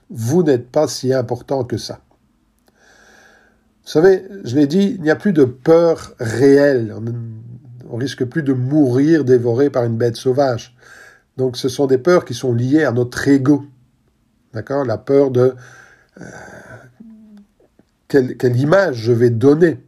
vous 0.10 0.42
n'êtes 0.42 0.70
pas 0.70 0.88
si 0.88 1.14
important 1.14 1.64
que 1.64 1.78
ça. 1.78 2.02
Vous 2.68 3.90
savez, 3.90 4.26
je 4.44 4.56
l'ai 4.56 4.66
dit, 4.66 4.96
il 4.98 5.02
n'y 5.04 5.12
a 5.12 5.16
plus 5.16 5.34
de 5.34 5.46
peur 5.46 6.16
réelle. 6.20 6.96
On, 7.92 7.96
risque 7.98 8.26
plus 8.26 8.42
de 8.42 8.54
mourir 8.54 9.24
dévoré 9.24 9.70
par 9.70 9.84
une 9.84 9.98
bête 9.98 10.16
sauvage. 10.16 10.76
Donc 11.38 11.58
ce 11.58 11.70
sont 11.70 11.86
des 11.86 12.00
peurs 12.00 12.26
qui 12.26 12.34
sont 12.34 12.54
liées 12.54 12.86
à 12.86 12.92
notre 12.92 13.28
ego. 13.28 13.66
D'accord? 14.52 14.84
La 14.84 14.98
peur 14.98 15.30
de 15.30 15.54
euh, 16.20 16.26
quelle 18.08 18.58
image 18.58 18.96
je 18.96 19.12
vais 19.12 19.30
donner. 19.30 19.80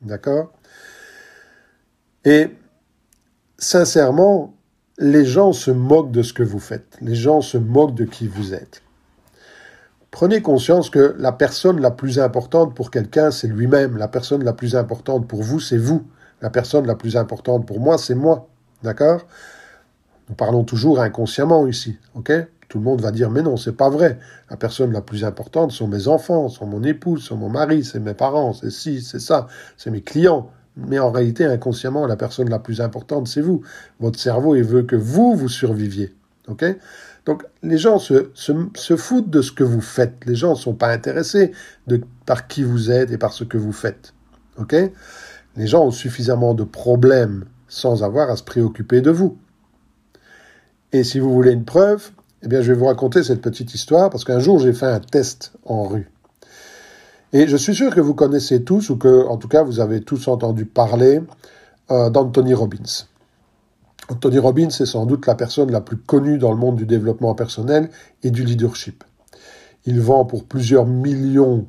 D'accord? 0.00 0.54
Et 2.24 2.48
sincèrement, 3.58 4.54
les 5.00 5.24
gens 5.24 5.54
se 5.54 5.70
moquent 5.70 6.12
de 6.12 6.22
ce 6.22 6.34
que 6.34 6.42
vous 6.42 6.58
faites, 6.58 6.98
les 7.00 7.14
gens 7.14 7.40
se 7.40 7.56
moquent 7.56 7.94
de 7.94 8.04
qui 8.04 8.28
vous 8.28 8.52
êtes. 8.52 8.82
Prenez 10.10 10.42
conscience 10.42 10.90
que 10.90 11.16
la 11.18 11.32
personne 11.32 11.80
la 11.80 11.90
plus 11.90 12.18
importante 12.18 12.74
pour 12.74 12.90
quelqu'un, 12.90 13.30
c'est 13.30 13.46
lui-même. 13.46 13.96
La 13.96 14.08
personne 14.08 14.44
la 14.44 14.52
plus 14.52 14.76
importante 14.76 15.26
pour 15.26 15.42
vous, 15.42 15.58
c'est 15.58 15.78
vous. 15.78 16.04
La 16.42 16.50
personne 16.50 16.86
la 16.86 16.96
plus 16.96 17.16
importante 17.16 17.64
pour 17.64 17.80
moi, 17.80 17.96
c'est 17.96 18.14
moi. 18.14 18.48
D'accord? 18.82 19.22
Nous 20.28 20.34
parlons 20.34 20.64
toujours 20.64 21.00
inconsciemment 21.00 21.66
ici, 21.66 21.96
ok? 22.14 22.32
Tout 22.68 22.78
le 22.78 22.84
monde 22.84 23.00
va 23.00 23.10
dire, 23.10 23.30
mais 23.30 23.42
non, 23.42 23.56
c'est 23.56 23.72
pas 23.72 23.88
vrai. 23.88 24.18
La 24.50 24.56
personne 24.56 24.92
la 24.92 25.00
plus 25.00 25.24
importante 25.24 25.72
sont 25.72 25.88
mes 25.88 26.08
enfants, 26.08 26.48
sont 26.48 26.66
mon 26.66 26.82
épouse, 26.82 27.24
sont 27.24 27.36
mon 27.36 27.48
mari, 27.48 27.84
c'est 27.84 28.00
mes 28.00 28.14
parents, 28.14 28.52
c'est 28.52 28.70
ci, 28.70 29.00
c'est 29.00 29.18
ça, 29.18 29.46
c'est 29.76 29.90
mes 29.90 30.02
clients. 30.02 30.50
Mais 30.86 30.98
en 30.98 31.10
réalité, 31.10 31.44
inconsciemment, 31.44 32.06
la 32.06 32.16
personne 32.16 32.48
la 32.48 32.58
plus 32.58 32.80
importante, 32.80 33.28
c'est 33.28 33.40
vous. 33.40 33.62
Votre 34.00 34.18
cerveau, 34.18 34.56
il 34.56 34.64
veut 34.64 34.82
que 34.82 34.96
vous, 34.96 35.34
vous 35.34 35.48
surviviez. 35.48 36.14
OK? 36.48 36.64
Donc, 37.26 37.44
les 37.62 37.78
gens 37.78 37.98
se, 37.98 38.30
se, 38.34 38.96
foutent 38.96 39.30
de 39.30 39.42
ce 39.42 39.52
que 39.52 39.64
vous 39.64 39.80
faites. 39.80 40.24
Les 40.26 40.34
gens 40.34 40.50
ne 40.50 40.58
sont 40.58 40.74
pas 40.74 40.88
intéressés 40.88 41.52
par 42.26 42.48
qui 42.48 42.62
vous 42.62 42.90
êtes 42.90 43.10
et 43.10 43.18
par 43.18 43.32
ce 43.32 43.44
que 43.44 43.58
vous 43.58 43.72
faites. 43.72 44.14
OK? 44.58 44.74
Les 45.56 45.66
gens 45.66 45.84
ont 45.84 45.90
suffisamment 45.90 46.54
de 46.54 46.64
problèmes 46.64 47.44
sans 47.68 48.02
avoir 48.02 48.30
à 48.30 48.36
se 48.36 48.42
préoccuper 48.42 49.00
de 49.00 49.10
vous. 49.10 49.38
Et 50.92 51.04
si 51.04 51.20
vous 51.20 51.32
voulez 51.32 51.52
une 51.52 51.64
preuve, 51.64 52.10
eh 52.42 52.48
bien, 52.48 52.62
je 52.62 52.72
vais 52.72 52.78
vous 52.78 52.86
raconter 52.86 53.22
cette 53.22 53.42
petite 53.42 53.74
histoire 53.74 54.10
parce 54.10 54.24
qu'un 54.24 54.40
jour, 54.40 54.58
j'ai 54.58 54.72
fait 54.72 54.86
un 54.86 55.00
test 55.00 55.52
en 55.64 55.84
rue. 55.84 56.10
Et 57.32 57.46
je 57.46 57.56
suis 57.56 57.74
sûr 57.74 57.94
que 57.94 58.00
vous 58.00 58.14
connaissez 58.14 58.64
tous, 58.64 58.90
ou 58.90 58.96
que, 58.96 59.26
en 59.26 59.36
tout 59.36 59.46
cas, 59.46 59.62
vous 59.62 59.78
avez 59.78 60.00
tous 60.00 60.26
entendu 60.26 60.64
parler 60.64 61.20
euh, 61.90 62.10
d'Anthony 62.10 62.54
Robbins. 62.54 63.06
Anthony 64.08 64.38
Robbins 64.38 64.68
est 64.68 64.86
sans 64.86 65.06
doute 65.06 65.26
la 65.26 65.36
personne 65.36 65.70
la 65.70 65.80
plus 65.80 65.96
connue 65.96 66.38
dans 66.38 66.50
le 66.50 66.58
monde 66.58 66.74
du 66.74 66.86
développement 66.86 67.36
personnel 67.36 67.90
et 68.24 68.32
du 68.32 68.42
leadership. 68.42 69.04
Il 69.86 70.00
vend 70.00 70.24
pour 70.24 70.44
plusieurs 70.44 70.86
millions, 70.86 71.66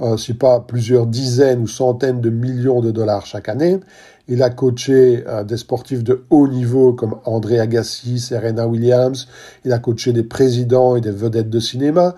euh, 0.00 0.16
si 0.16 0.34
pas 0.34 0.58
plusieurs 0.58 1.06
dizaines 1.06 1.60
ou 1.60 1.68
centaines 1.68 2.20
de 2.20 2.30
millions 2.30 2.80
de 2.80 2.90
dollars 2.90 3.24
chaque 3.24 3.48
année. 3.48 3.78
Il 4.26 4.42
a 4.42 4.50
coaché 4.50 5.22
euh, 5.28 5.44
des 5.44 5.56
sportifs 5.56 6.02
de 6.02 6.24
haut 6.30 6.48
niveau 6.48 6.92
comme 6.92 7.16
André 7.24 7.60
Agassi, 7.60 8.18
Serena 8.18 8.66
Williams. 8.66 9.28
Il 9.64 9.72
a 9.72 9.78
coaché 9.78 10.12
des 10.12 10.24
présidents 10.24 10.96
et 10.96 11.00
des 11.00 11.12
vedettes 11.12 11.50
de 11.50 11.60
cinéma. 11.60 12.16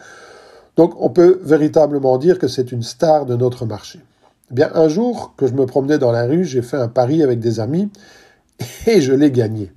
Donc 0.76 0.94
on 1.00 1.10
peut 1.10 1.40
véritablement 1.42 2.18
dire 2.18 2.38
que 2.38 2.48
c'est 2.48 2.70
une 2.72 2.82
star 2.82 3.26
de 3.26 3.34
notre 3.34 3.64
marché. 3.66 4.00
Eh 4.50 4.54
bien, 4.54 4.70
un 4.74 4.88
jour 4.88 5.34
que 5.36 5.46
je 5.46 5.54
me 5.54 5.66
promenais 5.66 5.98
dans 5.98 6.12
la 6.12 6.24
rue, 6.24 6.44
j'ai 6.44 6.62
fait 6.62 6.76
un 6.76 6.88
pari 6.88 7.22
avec 7.22 7.40
des 7.40 7.58
amis 7.58 7.90
et 8.86 9.00
je 9.00 9.12
l'ai 9.12 9.30
gagné. 9.30 9.72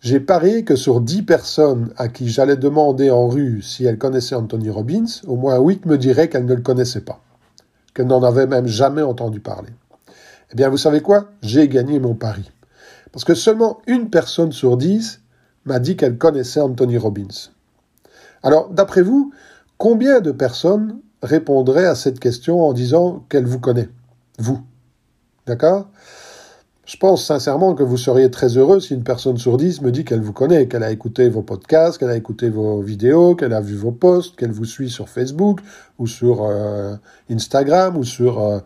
J'ai 0.00 0.20
parié 0.20 0.62
que 0.62 0.76
sur 0.76 1.00
dix 1.00 1.22
personnes 1.22 1.92
à 1.96 2.08
qui 2.08 2.28
j'allais 2.28 2.56
demander 2.56 3.10
en 3.10 3.28
rue 3.28 3.62
si 3.62 3.84
elles 3.84 3.98
connaissaient 3.98 4.34
Anthony 4.34 4.70
Robbins, 4.70 5.06
au 5.26 5.36
moins 5.36 5.58
huit 5.58 5.86
me 5.86 5.96
diraient 5.96 6.28
qu'elles 6.28 6.44
ne 6.44 6.54
le 6.54 6.60
connaissaient 6.60 7.00
pas, 7.00 7.20
qu'elles 7.94 8.06
n'en 8.06 8.22
avaient 8.22 8.46
même 8.46 8.66
jamais 8.66 9.02
entendu 9.02 9.40
parler. 9.40 9.70
Eh 10.52 10.54
bien, 10.54 10.68
vous 10.68 10.76
savez 10.76 11.00
quoi? 11.00 11.30
J'ai 11.42 11.68
gagné 11.68 11.98
mon 11.98 12.14
pari. 12.14 12.50
Parce 13.10 13.24
que 13.24 13.34
seulement 13.34 13.80
une 13.86 14.10
personne 14.10 14.52
sur 14.52 14.76
dix 14.76 15.22
m'a 15.64 15.78
dit 15.78 15.96
qu'elle 15.96 16.18
connaissait 16.18 16.60
Anthony 16.60 16.98
Robbins. 16.98 17.50
Alors, 18.42 18.68
d'après 18.68 19.02
vous, 19.02 19.32
Combien 19.78 20.20
de 20.20 20.32
personnes 20.32 21.00
répondraient 21.22 21.86
à 21.86 21.94
cette 21.94 22.18
question 22.18 22.62
en 22.62 22.72
disant 22.72 23.24
qu'elle 23.28 23.46
vous 23.46 23.60
connaît 23.60 23.88
vous? 24.38 24.60
D'accord? 25.46 25.88
Je 26.86 26.96
pense 26.96 27.24
sincèrement 27.24 27.74
que 27.74 27.82
vous 27.82 27.96
seriez 27.96 28.30
très 28.30 28.56
heureux 28.56 28.78
si 28.78 28.94
une 28.94 29.02
personne 29.02 29.36
sur 29.36 29.56
dix 29.56 29.82
me 29.82 29.90
dit 29.90 30.04
qu'elle 30.04 30.20
vous 30.20 30.32
connaît, 30.32 30.68
qu'elle 30.68 30.84
a 30.84 30.92
écouté 30.92 31.28
vos 31.28 31.42
podcasts, 31.42 31.98
qu'elle 31.98 32.10
a 32.10 32.16
écouté 32.16 32.48
vos 32.48 32.80
vidéos, 32.80 33.34
qu'elle 33.34 33.52
a 33.52 33.60
vu 33.60 33.74
vos 33.74 33.90
posts, 33.90 34.36
qu'elle 34.36 34.52
vous 34.52 34.64
suit 34.64 34.88
sur 34.88 35.08
Facebook 35.08 35.60
ou 35.98 36.06
sur 36.06 36.44
euh, 36.44 36.94
Instagram 37.28 37.96
ou 37.96 38.04
sur 38.04 38.40
euh, 38.40 38.60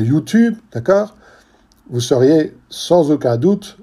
YouTube. 0.00 0.56
D'accord? 0.72 1.14
Vous 1.90 2.00
seriez 2.00 2.54
sans 2.68 3.10
aucun 3.10 3.36
doute 3.36 3.78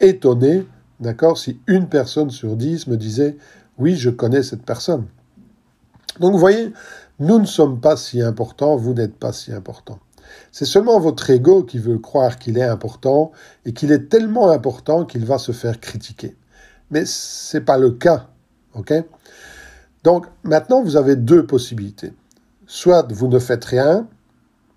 étonné, 0.00 0.66
d'accord, 1.00 1.38
si 1.38 1.60
une 1.66 1.88
personne 1.88 2.30
sur 2.30 2.56
dix 2.56 2.86
me 2.86 2.96
disait 2.96 3.36
oui, 3.78 3.96
je 3.96 4.10
connais 4.10 4.42
cette 4.42 4.62
personne. 4.62 5.04
Donc 6.20 6.32
vous 6.32 6.38
voyez, 6.38 6.72
nous 7.18 7.38
ne 7.38 7.46
sommes 7.46 7.80
pas 7.80 7.96
si 7.96 8.22
importants, 8.22 8.76
vous 8.76 8.94
n'êtes 8.94 9.16
pas 9.16 9.32
si 9.32 9.52
important. 9.52 9.98
C'est 10.52 10.64
seulement 10.64 10.98
votre 10.98 11.28
ego 11.30 11.62
qui 11.62 11.78
veut 11.78 11.98
croire 11.98 12.38
qu'il 12.38 12.58
est 12.58 12.64
important 12.64 13.32
et 13.64 13.72
qu'il 13.72 13.92
est 13.92 14.08
tellement 14.08 14.50
important 14.50 15.04
qu'il 15.04 15.24
va 15.24 15.38
se 15.38 15.52
faire 15.52 15.80
critiquer. 15.80 16.36
Mais 16.90 17.04
ce 17.04 17.56
n'est 17.56 17.64
pas 17.64 17.78
le 17.78 17.90
cas. 17.90 18.28
ok? 18.74 18.92
Donc 20.04 20.26
maintenant, 20.44 20.82
vous 20.82 20.96
avez 20.96 21.16
deux 21.16 21.46
possibilités. 21.46 22.12
Soit 22.66 23.12
vous 23.12 23.28
ne 23.28 23.38
faites 23.38 23.64
rien, 23.64 24.06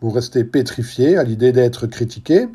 vous 0.02 0.12
restez 0.12 0.44
pétrifié 0.44 1.18
à 1.18 1.24
l'idée 1.24 1.52
d'être 1.52 1.88
critiqué, 1.88 2.48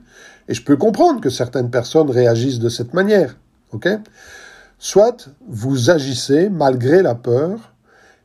et 0.48 0.54
je 0.54 0.62
peux 0.62 0.76
comprendre 0.76 1.20
que 1.20 1.30
certaines 1.30 1.70
personnes 1.70 2.10
réagissent 2.10 2.58
de 2.58 2.68
cette 2.68 2.94
manière. 2.94 3.36
ok? 3.72 3.88
Soit 4.78 5.28
vous 5.46 5.90
agissez 5.90 6.48
malgré 6.50 7.02
la 7.02 7.14
peur, 7.14 7.73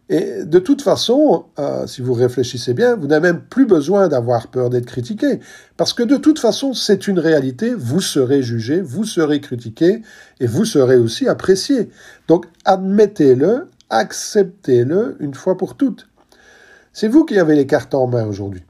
et 0.09 0.43
de 0.43 0.57
toute 0.57 0.81
façon, 0.81 1.45
euh, 1.59 1.85
si 1.85 2.01
vous 2.01 2.13
réfléchissez 2.13 2.73
bien, 2.73 2.95
vous 2.95 3.05
n'avez 3.05 3.31
même 3.31 3.41
plus 3.41 3.67
besoin 3.67 4.07
d'avoir 4.07 4.47
peur 4.47 4.71
d'être 4.71 4.87
critiqué, 4.87 5.39
parce 5.77 5.93
que 5.93 6.01
de 6.01 6.17
toute 6.17 6.39
façon, 6.39 6.73
c'est 6.73 7.07
une 7.07 7.19
réalité, 7.19 7.75
vous 7.75 8.01
serez 8.01 8.41
jugé, 8.41 8.81
vous 8.81 9.05
serez 9.05 9.39
critiqué, 9.39 10.01
et 10.39 10.47
vous 10.47 10.65
serez 10.65 10.97
aussi 10.97 11.27
apprécié. 11.27 11.89
Donc 12.27 12.47
admettez-le, 12.65 13.67
acceptez-le 13.91 15.15
une 15.19 15.35
fois 15.35 15.57
pour 15.57 15.75
toutes. 15.75 16.07
C'est 16.91 17.07
vous 17.07 17.23
qui 17.23 17.37
avez 17.37 17.55
les 17.55 17.67
cartes 17.67 17.93
en 17.93 18.07
main 18.07 18.25
aujourd'hui, 18.25 18.63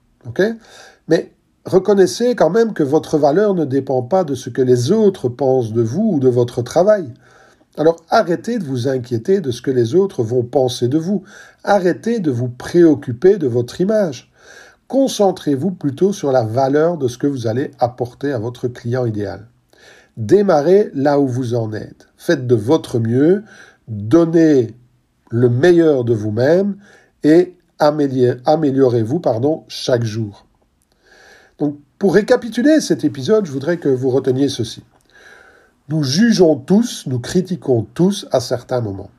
Mais 1.07 1.31
reconnaissez 1.65 2.35
quand 2.35 2.49
même 2.49 2.73
que 2.73 2.83
votre 2.83 3.17
valeur 3.17 3.53
ne 3.53 3.63
dépend 3.63 4.01
pas 4.01 4.25
de 4.25 4.35
ce 4.35 4.49
que 4.49 4.61
les 4.61 4.91
autres 4.91 5.29
pensent 5.29 5.71
de 5.71 5.81
vous 5.81 6.15
ou 6.15 6.19
de 6.19 6.27
votre 6.27 6.61
travail. 6.61 7.13
Alors 7.79 7.95
arrêtez 8.09 8.59
de 8.59 8.65
vous 8.65 8.89
inquiéter 8.89 9.39
de 9.39 9.51
ce 9.51 9.61
que 9.61 9.71
les 9.71 9.95
autres 9.95 10.21
vont 10.21 10.43
penser 10.43 10.89
de 10.89 10.97
vous. 10.97 11.23
Arrêtez 11.63 12.19
de 12.19 12.29
vous 12.29 12.49
préoccuper 12.49 13.37
de 13.37 13.47
votre 13.47 13.79
image. 13.79 14.33
Concentrez-vous 14.89 15.71
plutôt 15.71 16.11
sur 16.11 16.33
la 16.33 16.43
valeur 16.43 16.97
de 16.97 17.07
ce 17.07 17.17
que 17.17 17.25
vous 17.25 17.47
allez 17.47 17.71
apporter 17.79 18.33
à 18.33 18.37
votre 18.37 18.67
client 18.67 19.05
idéal. 19.05 19.47
Démarrez 20.17 20.91
là 20.93 21.21
où 21.21 21.27
vous 21.27 21.55
en 21.55 21.71
êtes. 21.71 22.07
Faites 22.17 22.45
de 22.47 22.55
votre 22.55 22.99
mieux, 22.99 23.45
donnez 23.87 24.75
le 25.29 25.47
meilleur 25.47 26.03
de 26.03 26.13
vous-même 26.13 26.75
et 27.23 27.55
améliorez-vous 27.79 29.21
pardon, 29.21 29.63
chaque 29.69 30.03
jour. 30.03 30.45
Donc, 31.59 31.77
pour 31.97 32.13
récapituler 32.13 32.81
cet 32.81 33.05
épisode, 33.05 33.45
je 33.45 33.53
voudrais 33.53 33.77
que 33.77 33.87
vous 33.87 34.09
reteniez 34.09 34.49
ceci. 34.49 34.83
Nous 35.89 36.03
jugeons 36.03 36.55
tous, 36.55 37.05
nous 37.07 37.19
critiquons 37.19 37.87
tous 37.95 38.27
à 38.31 38.39
certains 38.39 38.79
moments. 38.79 39.09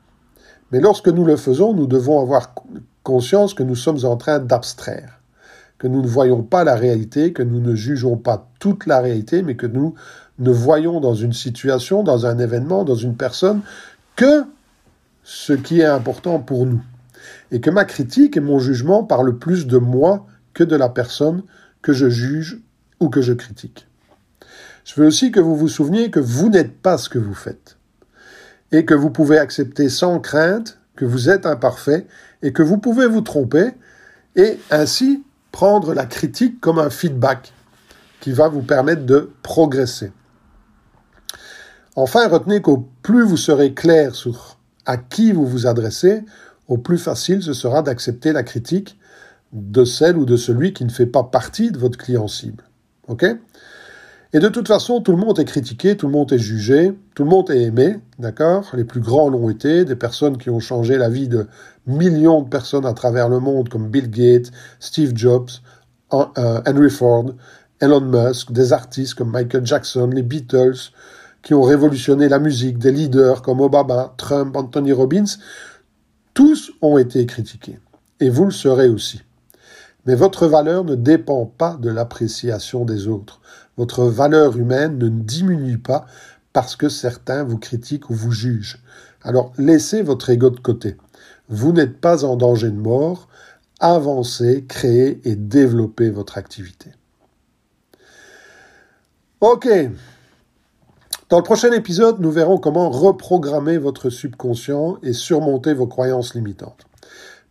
Mais 0.71 0.79
lorsque 0.79 1.09
nous 1.09 1.25
le 1.25 1.35
faisons, 1.35 1.73
nous 1.73 1.85
devons 1.85 2.21
avoir 2.21 2.55
conscience 3.03 3.53
que 3.53 3.63
nous 3.63 3.75
sommes 3.75 4.05
en 4.05 4.15
train 4.15 4.39
d'abstraire, 4.39 5.19
que 5.79 5.87
nous 5.87 6.01
ne 6.01 6.07
voyons 6.07 6.43
pas 6.43 6.63
la 6.63 6.75
réalité, 6.75 7.33
que 7.33 7.43
nous 7.43 7.59
ne 7.59 7.75
jugeons 7.75 8.15
pas 8.15 8.47
toute 8.59 8.85
la 8.85 9.01
réalité, 9.01 9.41
mais 9.41 9.55
que 9.55 9.67
nous 9.67 9.95
ne 10.39 10.49
voyons 10.49 11.01
dans 11.01 11.13
une 11.13 11.33
situation, 11.33 12.03
dans 12.03 12.25
un 12.25 12.39
événement, 12.39 12.85
dans 12.85 12.95
une 12.95 13.17
personne, 13.17 13.63
que 14.15 14.45
ce 15.23 15.51
qui 15.51 15.81
est 15.81 15.85
important 15.85 16.39
pour 16.39 16.65
nous. 16.65 16.81
Et 17.51 17.59
que 17.59 17.69
ma 17.69 17.83
critique 17.83 18.37
et 18.37 18.41
mon 18.41 18.59
jugement 18.59 19.03
parlent 19.03 19.37
plus 19.37 19.67
de 19.67 19.77
moi 19.77 20.25
que 20.53 20.63
de 20.63 20.77
la 20.77 20.87
personne 20.87 21.43
que 21.81 21.91
je 21.91 22.07
juge 22.07 22.61
ou 23.01 23.09
que 23.09 23.21
je 23.21 23.33
critique. 23.33 23.87
Je 24.83 24.99
veux 24.99 25.07
aussi 25.07 25.31
que 25.31 25.39
vous 25.39 25.55
vous 25.55 25.67
souveniez 25.67 26.09
que 26.09 26.19
vous 26.19 26.49
n'êtes 26.49 26.81
pas 26.81 26.97
ce 26.97 27.09
que 27.09 27.19
vous 27.19 27.33
faites 27.33 27.77
et 28.71 28.85
que 28.85 28.93
vous 28.93 29.09
pouvez 29.09 29.37
accepter 29.37 29.89
sans 29.89 30.19
crainte 30.19 30.79
que 30.95 31.05
vous 31.05 31.29
êtes 31.29 31.45
imparfait 31.45 32.07
et 32.41 32.53
que 32.53 32.63
vous 32.63 32.77
pouvez 32.77 33.07
vous 33.07 33.21
tromper 33.21 33.71
et 34.35 34.59
ainsi 34.69 35.23
prendre 35.51 35.93
la 35.93 36.05
critique 36.05 36.59
comme 36.61 36.79
un 36.79 36.89
feedback 36.89 37.53
qui 38.19 38.31
va 38.31 38.47
vous 38.47 38.61
permettre 38.61 39.05
de 39.05 39.31
progresser. 39.43 40.11
Enfin, 41.95 42.27
retenez 42.27 42.61
qu'au 42.61 42.87
plus 43.01 43.23
vous 43.23 43.37
serez 43.37 43.73
clair 43.73 44.15
sur 44.15 44.57
à 44.85 44.97
qui 44.97 45.31
vous 45.31 45.45
vous 45.45 45.67
adressez, 45.67 46.23
au 46.67 46.77
plus 46.77 46.97
facile 46.97 47.43
ce 47.43 47.53
sera 47.53 47.81
d'accepter 47.81 48.31
la 48.31 48.43
critique 48.43 48.97
de 49.51 49.83
celle 49.83 50.17
ou 50.17 50.25
de 50.25 50.37
celui 50.37 50.73
qui 50.73 50.85
ne 50.85 50.89
fait 50.89 51.05
pas 51.05 51.23
partie 51.23 51.71
de 51.71 51.77
votre 51.77 51.97
client 51.97 52.27
cible. 52.27 52.63
OK? 53.07 53.25
Et 54.33 54.39
de 54.39 54.47
toute 54.47 54.67
façon, 54.67 55.01
tout 55.01 55.11
le 55.11 55.17
monde 55.17 55.39
est 55.39 55.45
critiqué, 55.45 55.97
tout 55.97 56.07
le 56.07 56.13
monde 56.13 56.31
est 56.31 56.39
jugé, 56.39 56.93
tout 57.15 57.23
le 57.23 57.29
monde 57.29 57.49
est 57.51 57.63
aimé, 57.63 57.97
d'accord? 58.17 58.71
Les 58.73 58.85
plus 58.85 59.01
grands 59.01 59.29
l'ont 59.29 59.49
été, 59.49 59.83
des 59.83 59.95
personnes 59.95 60.37
qui 60.37 60.49
ont 60.49 60.59
changé 60.59 60.97
la 60.97 61.09
vie 61.09 61.27
de 61.27 61.47
millions 61.85 62.41
de 62.41 62.47
personnes 62.47 62.85
à 62.85 62.93
travers 62.93 63.27
le 63.27 63.39
monde, 63.39 63.67
comme 63.67 63.89
Bill 63.89 64.09
Gates, 64.09 64.51
Steve 64.79 65.11
Jobs, 65.15 65.49
euh, 66.13 66.61
Henry 66.65 66.89
Ford, 66.89 67.25
Elon 67.81 68.01
Musk, 68.01 68.51
des 68.51 68.73
artistes 68.73 69.15
comme 69.15 69.31
Michael 69.31 69.65
Jackson, 69.65 70.07
les 70.07 70.21
Beatles, 70.21 70.91
qui 71.41 71.53
ont 71.53 71.63
révolutionné 71.63 72.29
la 72.29 72.39
musique, 72.39 72.77
des 72.77 72.91
leaders 72.91 73.41
comme 73.41 73.59
Obama, 73.59 74.13
Trump, 74.17 74.55
Anthony 74.55 74.93
Robbins, 74.93 75.25
tous 76.33 76.71
ont 76.81 76.97
été 76.97 77.25
critiqués. 77.25 77.79
Et 78.19 78.29
vous 78.29 78.45
le 78.45 78.51
serez 78.51 78.87
aussi. 78.87 79.21
Mais 80.05 80.15
votre 80.15 80.47
valeur 80.47 80.83
ne 80.83 80.95
dépend 80.95 81.45
pas 81.45 81.77
de 81.79 81.89
l'appréciation 81.89 82.85
des 82.85 83.07
autres. 83.07 83.41
Votre 83.77 84.05
valeur 84.05 84.57
humaine 84.57 84.97
ne 84.97 85.09
diminue 85.09 85.77
pas 85.77 86.05
parce 86.53 86.75
que 86.75 86.89
certains 86.89 87.43
vous 87.43 87.57
critiquent 87.57 88.09
ou 88.09 88.13
vous 88.13 88.31
jugent. 88.31 88.81
Alors 89.23 89.53
laissez 89.57 90.01
votre 90.01 90.29
ego 90.29 90.49
de 90.49 90.59
côté. 90.59 90.97
Vous 91.49 91.71
n'êtes 91.71 91.99
pas 91.99 92.25
en 92.25 92.35
danger 92.35 92.69
de 92.69 92.79
mort. 92.79 93.27
Avancez, 93.79 94.65
créez 94.67 95.21
et 95.27 95.35
développez 95.35 96.09
votre 96.09 96.37
activité. 96.37 96.91
Ok. 99.39 99.67
Dans 101.29 101.37
le 101.37 101.43
prochain 101.43 101.71
épisode, 101.71 102.19
nous 102.19 102.31
verrons 102.31 102.57
comment 102.57 102.89
reprogrammer 102.89 103.77
votre 103.77 104.09
subconscient 104.09 104.97
et 105.01 105.13
surmonter 105.13 105.73
vos 105.73 105.87
croyances 105.87 106.35
limitantes. 106.35 106.85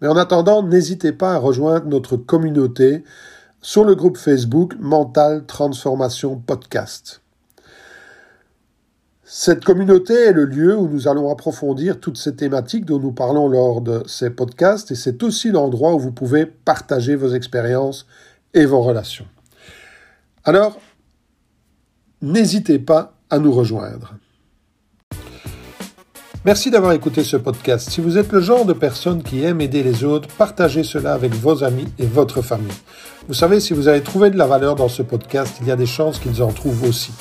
Mais 0.01 0.09
en 0.09 0.17
attendant, 0.17 0.63
n'hésitez 0.63 1.13
pas 1.13 1.35
à 1.35 1.39
rejoindre 1.39 1.87
notre 1.87 2.17
communauté 2.17 3.05
sur 3.61 3.85
le 3.85 3.95
groupe 3.95 4.17
Facebook 4.17 4.75
Mental 4.79 5.45
Transformation 5.47 6.37
Podcast. 6.37 7.21
Cette 9.23 9.65
communauté 9.65 10.15
est 10.15 10.33
le 10.33 10.45
lieu 10.45 10.77
où 10.77 10.89
nous 10.89 11.07
allons 11.07 11.31
approfondir 11.31 12.01
toutes 12.01 12.17
ces 12.17 12.35
thématiques 12.35 12.85
dont 12.85 12.99
nous 12.99 13.13
parlons 13.13 13.47
lors 13.47 13.81
de 13.81 14.03
ces 14.07 14.31
podcasts 14.31 14.91
et 14.91 14.97
c'est 14.97 15.23
aussi 15.23 15.51
l'endroit 15.51 15.95
où 15.95 16.01
vous 16.01 16.11
pouvez 16.11 16.47
partager 16.47 17.15
vos 17.15 17.33
expériences 17.33 18.07
et 18.55 18.65
vos 18.65 18.81
relations. 18.81 19.27
Alors, 20.43 20.81
n'hésitez 22.23 22.81
pas 22.81 23.15
à 23.31 23.39
nous 23.39 23.53
rejoindre. 23.53 24.15
Merci 26.47 26.71
d'avoir 26.71 26.93
écouté 26.93 27.23
ce 27.23 27.37
podcast. 27.37 27.91
Si 27.91 28.01
vous 28.01 28.17
êtes 28.17 28.33
le 28.33 28.41
genre 28.41 28.65
de 28.65 28.73
personne 28.73 29.23
qui 29.23 29.45
aime 29.45 29.61
aider 29.61 29.83
les 29.83 30.05
autres, 30.05 30.27
partagez 30.39 30.85
cela 30.85 31.13
avec 31.13 31.35
vos 31.35 31.63
amis 31.65 31.87
et 31.99 32.07
votre 32.07 32.41
famille. 32.41 32.73
Vous 33.29 33.35
savez, 33.35 33.61
si 33.61 33.75
vous 33.75 33.89
avez 33.89 34.01
trouvé 34.01 34.31
de 34.31 34.39
la 34.39 34.47
valeur 34.47 34.75
dans 34.75 34.89
ce 34.89 35.03
podcast, 35.03 35.59
il 35.61 35.69
y 35.69 35.71
a 35.71 35.77
des 35.77 35.85
chances 35.85 36.19
qu'ils 36.19 36.43
en 36.43 36.51
trouvent 36.51 36.85
aussi. 36.85 37.13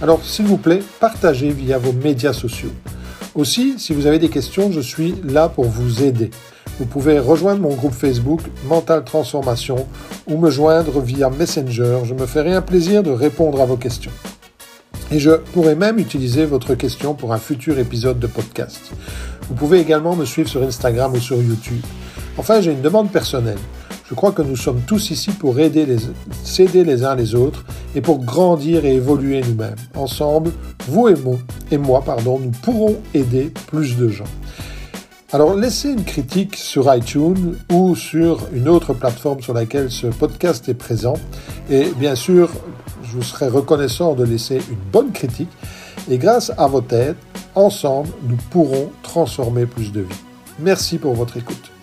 Alors, 0.00 0.24
s'il 0.24 0.46
vous 0.46 0.56
plaît, 0.56 0.82
partagez 0.98 1.50
via 1.50 1.76
vos 1.76 1.92
médias 1.92 2.32
sociaux. 2.32 2.72
Aussi, 3.34 3.74
si 3.78 3.92
vous 3.92 4.06
avez 4.06 4.18
des 4.18 4.30
questions, 4.30 4.72
je 4.72 4.80
suis 4.80 5.14
là 5.24 5.50
pour 5.50 5.66
vous 5.66 6.02
aider. 6.02 6.30
Vous 6.78 6.86
pouvez 6.86 7.18
rejoindre 7.18 7.60
mon 7.60 7.74
groupe 7.74 7.92
Facebook 7.92 8.40
Mental 8.66 9.04
Transformation 9.04 9.86
ou 10.26 10.38
me 10.38 10.48
joindre 10.48 11.00
via 11.00 11.28
Messenger. 11.28 11.98
Je 12.04 12.14
me 12.14 12.24
ferai 12.24 12.54
un 12.54 12.62
plaisir 12.62 13.02
de 13.02 13.10
répondre 13.10 13.60
à 13.60 13.66
vos 13.66 13.76
questions. 13.76 14.12
Et 15.10 15.18
je 15.18 15.30
pourrais 15.30 15.74
même 15.74 15.98
utiliser 15.98 16.44
votre 16.44 16.74
question 16.74 17.14
pour 17.14 17.32
un 17.32 17.38
futur 17.38 17.78
épisode 17.78 18.18
de 18.18 18.26
podcast. 18.26 18.92
Vous 19.48 19.54
pouvez 19.54 19.80
également 19.80 20.16
me 20.16 20.24
suivre 20.24 20.48
sur 20.48 20.62
Instagram 20.62 21.12
ou 21.12 21.20
sur 21.20 21.36
YouTube. 21.36 21.82
Enfin, 22.36 22.60
j'ai 22.60 22.72
une 22.72 22.82
demande 22.82 23.10
personnelle. 23.10 23.58
Je 24.08 24.14
crois 24.14 24.32
que 24.32 24.42
nous 24.42 24.56
sommes 24.56 24.80
tous 24.86 25.10
ici 25.10 25.30
pour 25.30 25.58
aider 25.60 25.86
les, 25.86 25.96
s'aider 26.42 26.84
les 26.84 27.04
uns 27.04 27.14
les 27.14 27.34
autres 27.34 27.64
et 27.94 28.00
pour 28.00 28.22
grandir 28.24 28.84
et 28.84 28.94
évoluer 28.94 29.40
nous-mêmes. 29.40 29.76
Ensemble, 29.94 30.52
vous 30.88 31.08
et 31.08 31.14
moi, 31.14 31.38
et 31.70 31.78
moi 31.78 32.02
pardon, 32.04 32.38
nous 32.38 32.50
pourrons 32.50 32.96
aider 33.14 33.52
plus 33.68 33.96
de 33.96 34.08
gens. 34.08 34.24
Alors 35.32 35.56
laissez 35.56 35.90
une 35.90 36.04
critique 36.04 36.54
sur 36.54 36.94
iTunes 36.94 37.56
ou 37.72 37.96
sur 37.96 38.46
une 38.52 38.68
autre 38.68 38.92
plateforme 38.92 39.40
sur 39.40 39.54
laquelle 39.54 39.90
ce 39.90 40.06
podcast 40.06 40.68
est 40.68 40.74
présent. 40.74 41.14
Et 41.70 41.86
bien 41.98 42.14
sûr, 42.14 42.50
je 43.14 43.18
vous 43.20 43.24
serai 43.24 43.46
reconnaissant 43.46 44.14
de 44.14 44.24
laisser 44.24 44.56
une 44.56 44.90
bonne 44.90 45.12
critique. 45.12 45.50
Et 46.10 46.18
grâce 46.18 46.50
à 46.58 46.66
votre 46.66 46.92
aide, 46.94 47.16
ensemble, 47.54 48.08
nous 48.24 48.36
pourrons 48.50 48.90
transformer 49.04 49.66
plus 49.66 49.92
de 49.92 50.00
vies. 50.00 50.22
Merci 50.58 50.98
pour 50.98 51.14
votre 51.14 51.36
écoute. 51.36 51.73